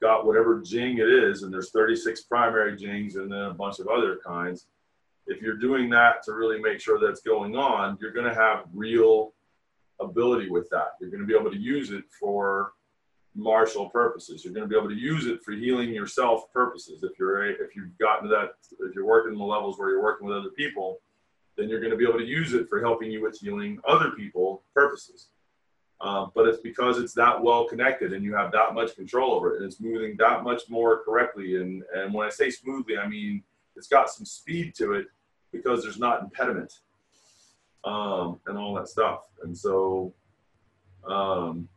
[0.00, 3.88] got whatever jing it is, and there's 36 primary jings and then a bunch of
[3.88, 4.66] other kinds.
[5.26, 8.64] If you're doing that to really make sure that's going on, you're going to have
[8.72, 9.34] real
[10.00, 10.92] ability with that.
[11.00, 12.72] You're going to be able to use it for
[13.34, 14.44] martial purposes.
[14.44, 17.02] You're going to be able to use it for healing yourself purposes.
[17.02, 20.02] If you're if you've gotten to that, if you're working in the levels where you're
[20.02, 21.00] working with other people,
[21.56, 24.10] then you're going to be able to use it for helping you with healing other
[24.10, 25.28] people purposes.
[26.00, 29.52] Um, but it's because it's that well connected and you have that much control over
[29.52, 31.56] it and it's moving that much more correctly.
[31.56, 33.42] And, and when I say smoothly, I mean
[33.76, 35.06] it's got some speed to it
[35.52, 36.72] because there's not impediment
[37.84, 39.24] um, and all that stuff.
[39.42, 40.14] And so,
[41.06, 41.68] um,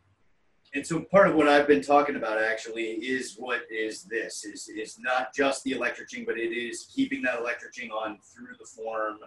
[0.74, 4.68] and so part of what I've been talking about actually is what is this is
[4.68, 8.56] is not just the electric jing, but it is keeping that electric jing on through
[8.58, 9.18] the form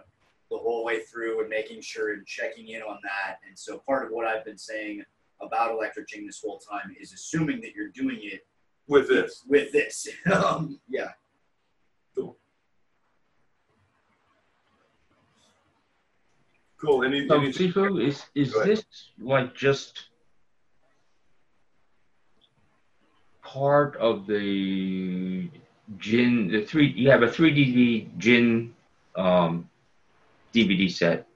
[0.50, 3.38] the whole way through and making sure and checking in on that.
[3.46, 5.02] And so part of what I've been saying
[5.40, 8.46] about electric jing this whole time is assuming that you're doing it
[8.86, 9.44] with this.
[9.46, 10.06] With this.
[10.32, 11.12] um, yeah.
[12.14, 12.36] Cool.
[16.78, 17.04] Cool.
[17.04, 18.84] Any, so, any Sifu, is is this
[19.18, 20.08] like just
[23.48, 25.48] part of the
[25.98, 26.48] Jin?
[26.48, 28.74] The three you have a three D Jin
[29.16, 29.68] um,
[30.54, 31.26] DVD set?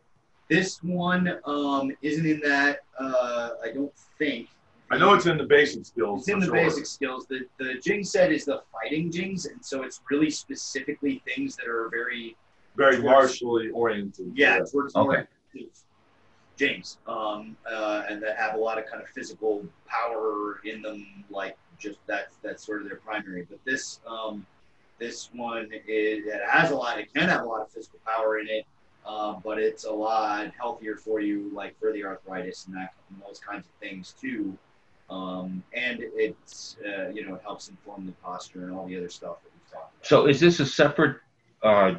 [0.48, 2.80] This one um, isn't in that.
[2.98, 4.48] Uh, I don't think.
[4.90, 6.20] I know it's in the basic skills.
[6.20, 6.54] It's in the sure.
[6.54, 7.26] basic skills.
[7.26, 11.66] The the Jing set is the fighting Jings, and so it's really specifically things that
[11.66, 12.36] are very
[12.76, 14.32] very martially oriented.
[14.34, 14.64] Yeah, yeah.
[14.70, 15.24] towards okay.
[16.58, 21.24] Jings, um, uh, and that have a lot of kind of physical power in them,
[21.30, 23.46] like just that's that's sort of their primary.
[23.48, 24.46] But this um,
[24.98, 26.98] this one is, it has a lot.
[26.98, 28.66] It can have a lot of physical power in it.
[29.04, 33.20] Um, but it's a lot healthier for you, like for the arthritis and that and
[33.26, 34.56] those kinds of things too.
[35.10, 39.08] Um, and it's uh, you know it helps inform the posture and all the other
[39.08, 40.06] stuff that we've talked about.
[40.06, 41.16] So is this a separate?
[41.64, 41.94] Uh,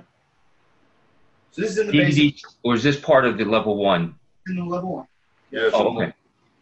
[1.52, 4.16] so this is in the DVD, basic, or is this part of the level one?
[4.48, 5.08] In the level one.
[5.52, 5.70] Yeah.
[5.74, 6.14] Oh, okay.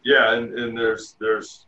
[0.03, 1.67] Yeah, and, and there's there's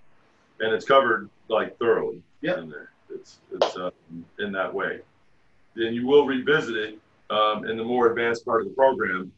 [0.63, 2.57] and it's covered like thoroughly yep.
[2.59, 2.91] in there.
[3.09, 3.91] It's it's uh,
[4.39, 4.99] in that way.
[5.75, 6.99] Then you will revisit it
[7.29, 9.31] um, in the more advanced part of the program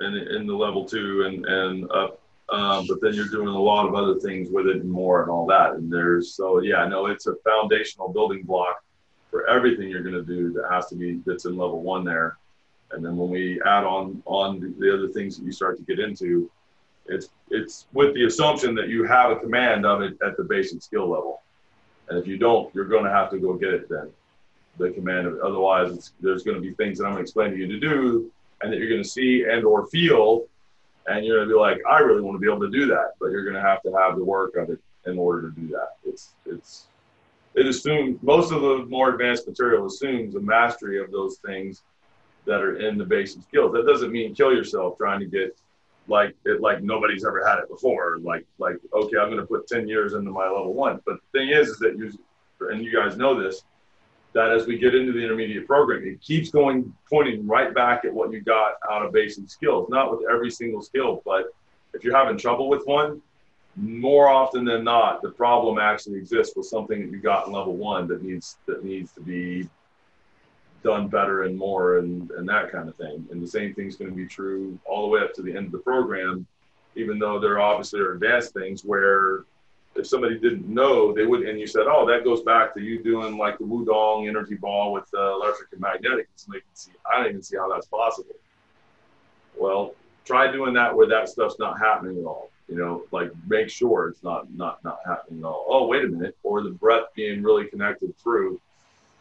[0.00, 2.20] and in the level two and, and up.
[2.48, 5.30] Um, but then you're doing a lot of other things with it and more and
[5.30, 5.74] all that.
[5.74, 8.82] And there's, so yeah, no, it's a foundational building block
[9.30, 12.36] for everything you're going to do that has to be, that's in level one there.
[12.90, 15.98] And then when we add on, on the other things that you start to get
[15.98, 16.50] into,
[17.06, 20.82] it's, it's with the assumption that you have a command of it at the basic
[20.82, 21.42] skill level.
[22.08, 24.10] And if you don't, you're going to have to go get it then.
[24.78, 27.58] The command of otherwise there's going to be things that i'm going to explain to
[27.58, 28.32] you to do
[28.62, 30.46] and that you're going to see and or feel.
[31.06, 33.12] And you're going to be like i really want to be able to do that
[33.20, 35.68] but you're going to have to have the work of it in order to do
[35.68, 35.96] that.
[36.04, 36.86] It's it's
[37.54, 41.82] it assumes most of the more advanced material assumes a mastery of those things
[42.46, 43.72] that are in the basic skills.
[43.72, 45.56] That doesn't mean kill yourself trying to get
[46.08, 49.66] like it like nobody's ever had it before like like okay i'm going to put
[49.68, 52.12] 10 years into my level one but the thing is is that you
[52.70, 53.62] and you guys know this
[54.32, 58.12] that as we get into the intermediate program, it keeps going, pointing right back at
[58.12, 59.88] what you got out of basic skills.
[59.90, 61.46] Not with every single skill, but
[61.92, 63.20] if you're having trouble with one,
[63.76, 67.76] more often than not, the problem actually exists with something that you got in level
[67.76, 69.68] one that needs that needs to be
[70.82, 73.26] done better and more and, and that kind of thing.
[73.30, 75.66] And the same thing's going to be true all the way up to the end
[75.66, 76.46] of the program,
[76.96, 79.44] even though there obviously are advanced things where
[79.94, 83.02] if somebody didn't know, they would, and you said, oh, that goes back to you
[83.02, 86.28] doing like the Wudang energy ball with uh, electric and magnetic.
[86.46, 88.34] And can see, I don't even see how that's possible.
[89.58, 92.50] Well, try doing that where that stuff's not happening at all.
[92.68, 95.66] You know, like make sure it's not not not happening at all.
[95.68, 98.60] Oh, wait a minute, or the breath being really connected through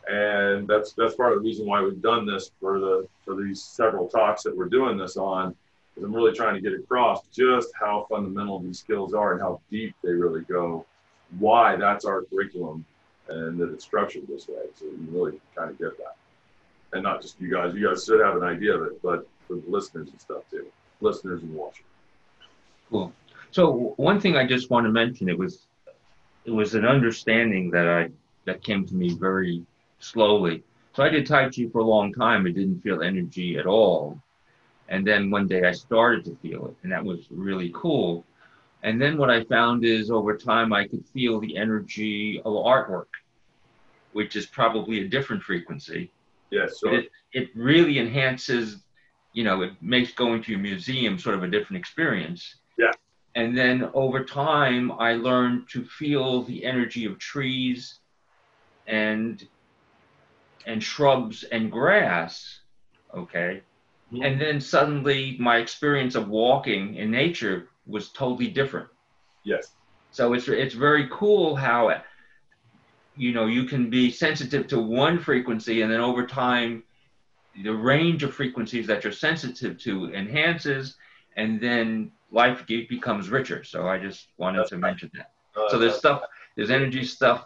[0.10, 3.62] and that's that's part of the reason why we've done this for the for these
[3.62, 5.56] several talks that we're doing this on
[5.94, 9.60] because i'm really trying to get across just how fundamental these skills are and how
[9.70, 10.86] deep they really go
[11.40, 12.86] why that's our curriculum
[13.30, 14.64] and that it's structured this way.
[14.76, 16.16] So you really kind of get that.
[16.94, 19.56] And not just you guys you guys should have an idea of it but for
[19.56, 20.66] the listeners and stuff too
[21.00, 21.86] listeners and watchers.
[22.90, 23.14] Cool.
[23.52, 25.68] So one thing i just want to mention it was
[26.44, 28.10] it was an understanding that i
[28.46, 29.64] that came to me very
[30.04, 30.64] slowly.
[30.94, 32.46] So I did Tai Chi for a long time.
[32.46, 34.22] I didn't feel energy at all.
[34.90, 38.26] And then one day I started to feel it, and that was really cool.
[38.84, 43.06] And then what I found is over time I could feel the energy of artwork,
[44.12, 46.12] which is probably a different frequency.
[46.50, 46.80] Yes.
[46.82, 48.84] So it, it really enhances,
[49.32, 52.56] you know, it makes going to a museum sort of a different experience.
[52.78, 52.92] Yeah.
[53.36, 58.00] And then over time I learned to feel the energy of trees
[58.88, 59.48] and
[60.66, 62.60] and shrubs and grass,
[63.16, 63.62] okay?
[64.12, 64.24] Mm-hmm.
[64.24, 68.88] And then suddenly my experience of walking in nature was totally different.
[69.44, 69.72] Yes.
[70.12, 72.02] So it's it's very cool how
[73.16, 76.84] you know you can be sensitive to one frequency and then over time
[77.64, 80.96] the range of frequencies that you're sensitive to enhances
[81.38, 83.64] and then life becomes richer.
[83.64, 85.32] So I just wanted to mention that.
[85.56, 86.24] Uh, so there's stuff,
[86.56, 87.46] there's energy stuff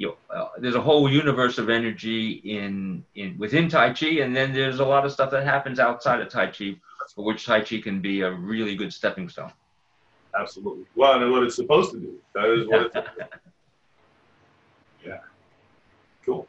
[0.00, 4.34] you know, uh, there's a whole universe of energy in in within Tai Chi, and
[4.34, 6.74] then there's a lot of stuff that happens outside of Tai Chi,
[7.14, 9.52] for which Tai Chi can be a really good stepping stone.
[10.34, 10.86] Absolutely.
[10.94, 12.18] Well, and what it's supposed to do.
[12.34, 12.94] That is what it's.
[15.04, 15.18] yeah.
[16.24, 16.48] Cool.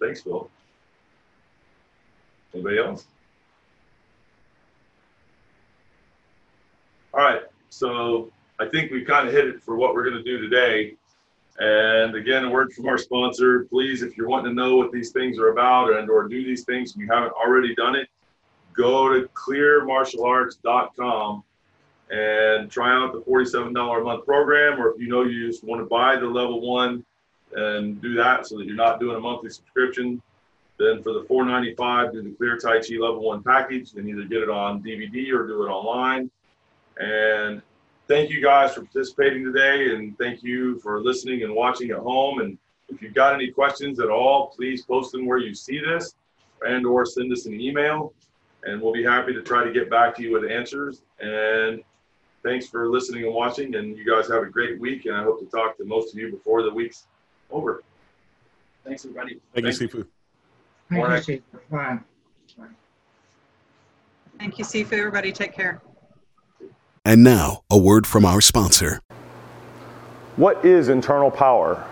[0.00, 0.48] Thanks, Phil.
[2.54, 3.04] Anybody else?
[7.12, 7.42] All right.
[7.68, 10.94] So I think we kind of hit it for what we're going to do today.
[11.58, 13.68] And again, a word from our sponsor.
[13.70, 16.64] Please, if you're wanting to know what these things are about and or do these
[16.64, 18.08] things and you haven't already done it,
[18.72, 21.44] go to clearmartialarts.com
[22.10, 24.80] and try out the $47 a month program.
[24.80, 27.04] Or if you know you just want to buy the level one
[27.54, 30.20] and do that so that you're not doing a monthly subscription,
[30.76, 34.42] then for the 495, do the Clear Tai Chi level one package and either get
[34.42, 36.28] it on DVD or do it online.
[36.98, 37.62] And
[38.08, 42.40] thank you guys for participating today and thank you for listening and watching at home.
[42.40, 46.14] And if you've got any questions at all please post them where you see this
[46.66, 48.12] and or send us an email
[48.64, 51.02] and we'll be happy to try to get back to you with answers.
[51.20, 51.82] And
[52.42, 55.40] thanks for listening and watching and you guys have a great week and i hope
[55.40, 57.06] to talk to most of you before the week's
[57.50, 57.82] over.
[58.84, 59.40] Thanks everybody.
[59.54, 59.80] Thank Thanks.
[59.80, 60.06] you sifu.
[60.90, 61.70] Thank you sifu.
[61.70, 61.98] Bye.
[64.38, 64.92] Thank you sifu.
[64.92, 65.80] Everybody take care
[67.04, 69.00] and now, a word from our sponsor.
[70.36, 71.86] What is internal power?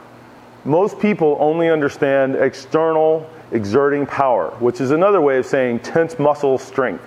[0.64, 6.56] Most people only understand external exerting power, which is another way of saying tense muscle
[6.58, 7.04] strength.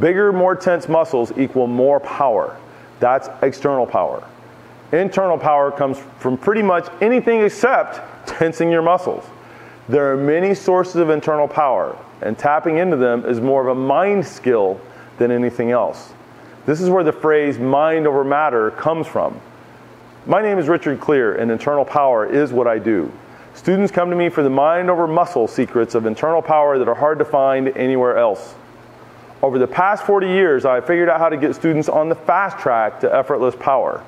[0.00, 2.56] Bigger, more tense muscles equal more power.
[2.98, 4.26] That's external power.
[4.92, 9.24] Internal power comes from pretty much anything except tensing your muscles.
[9.88, 13.80] There are many sources of internal power, and tapping into them is more of a
[13.80, 14.80] mind skill
[15.18, 16.12] than anything else.
[16.70, 19.40] This is where the phrase mind over matter comes from.
[20.24, 23.10] My name is Richard Clear, and internal power is what I do.
[23.54, 26.94] Students come to me for the mind over muscle secrets of internal power that are
[26.94, 28.54] hard to find anywhere else.
[29.42, 32.60] Over the past 40 years, I figured out how to get students on the fast
[32.60, 34.04] track to effortless power.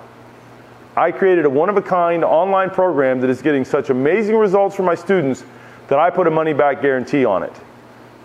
[0.96, 4.76] I created a one of a kind online program that is getting such amazing results
[4.76, 5.42] for my students
[5.88, 7.60] that I put a money back guarantee on it.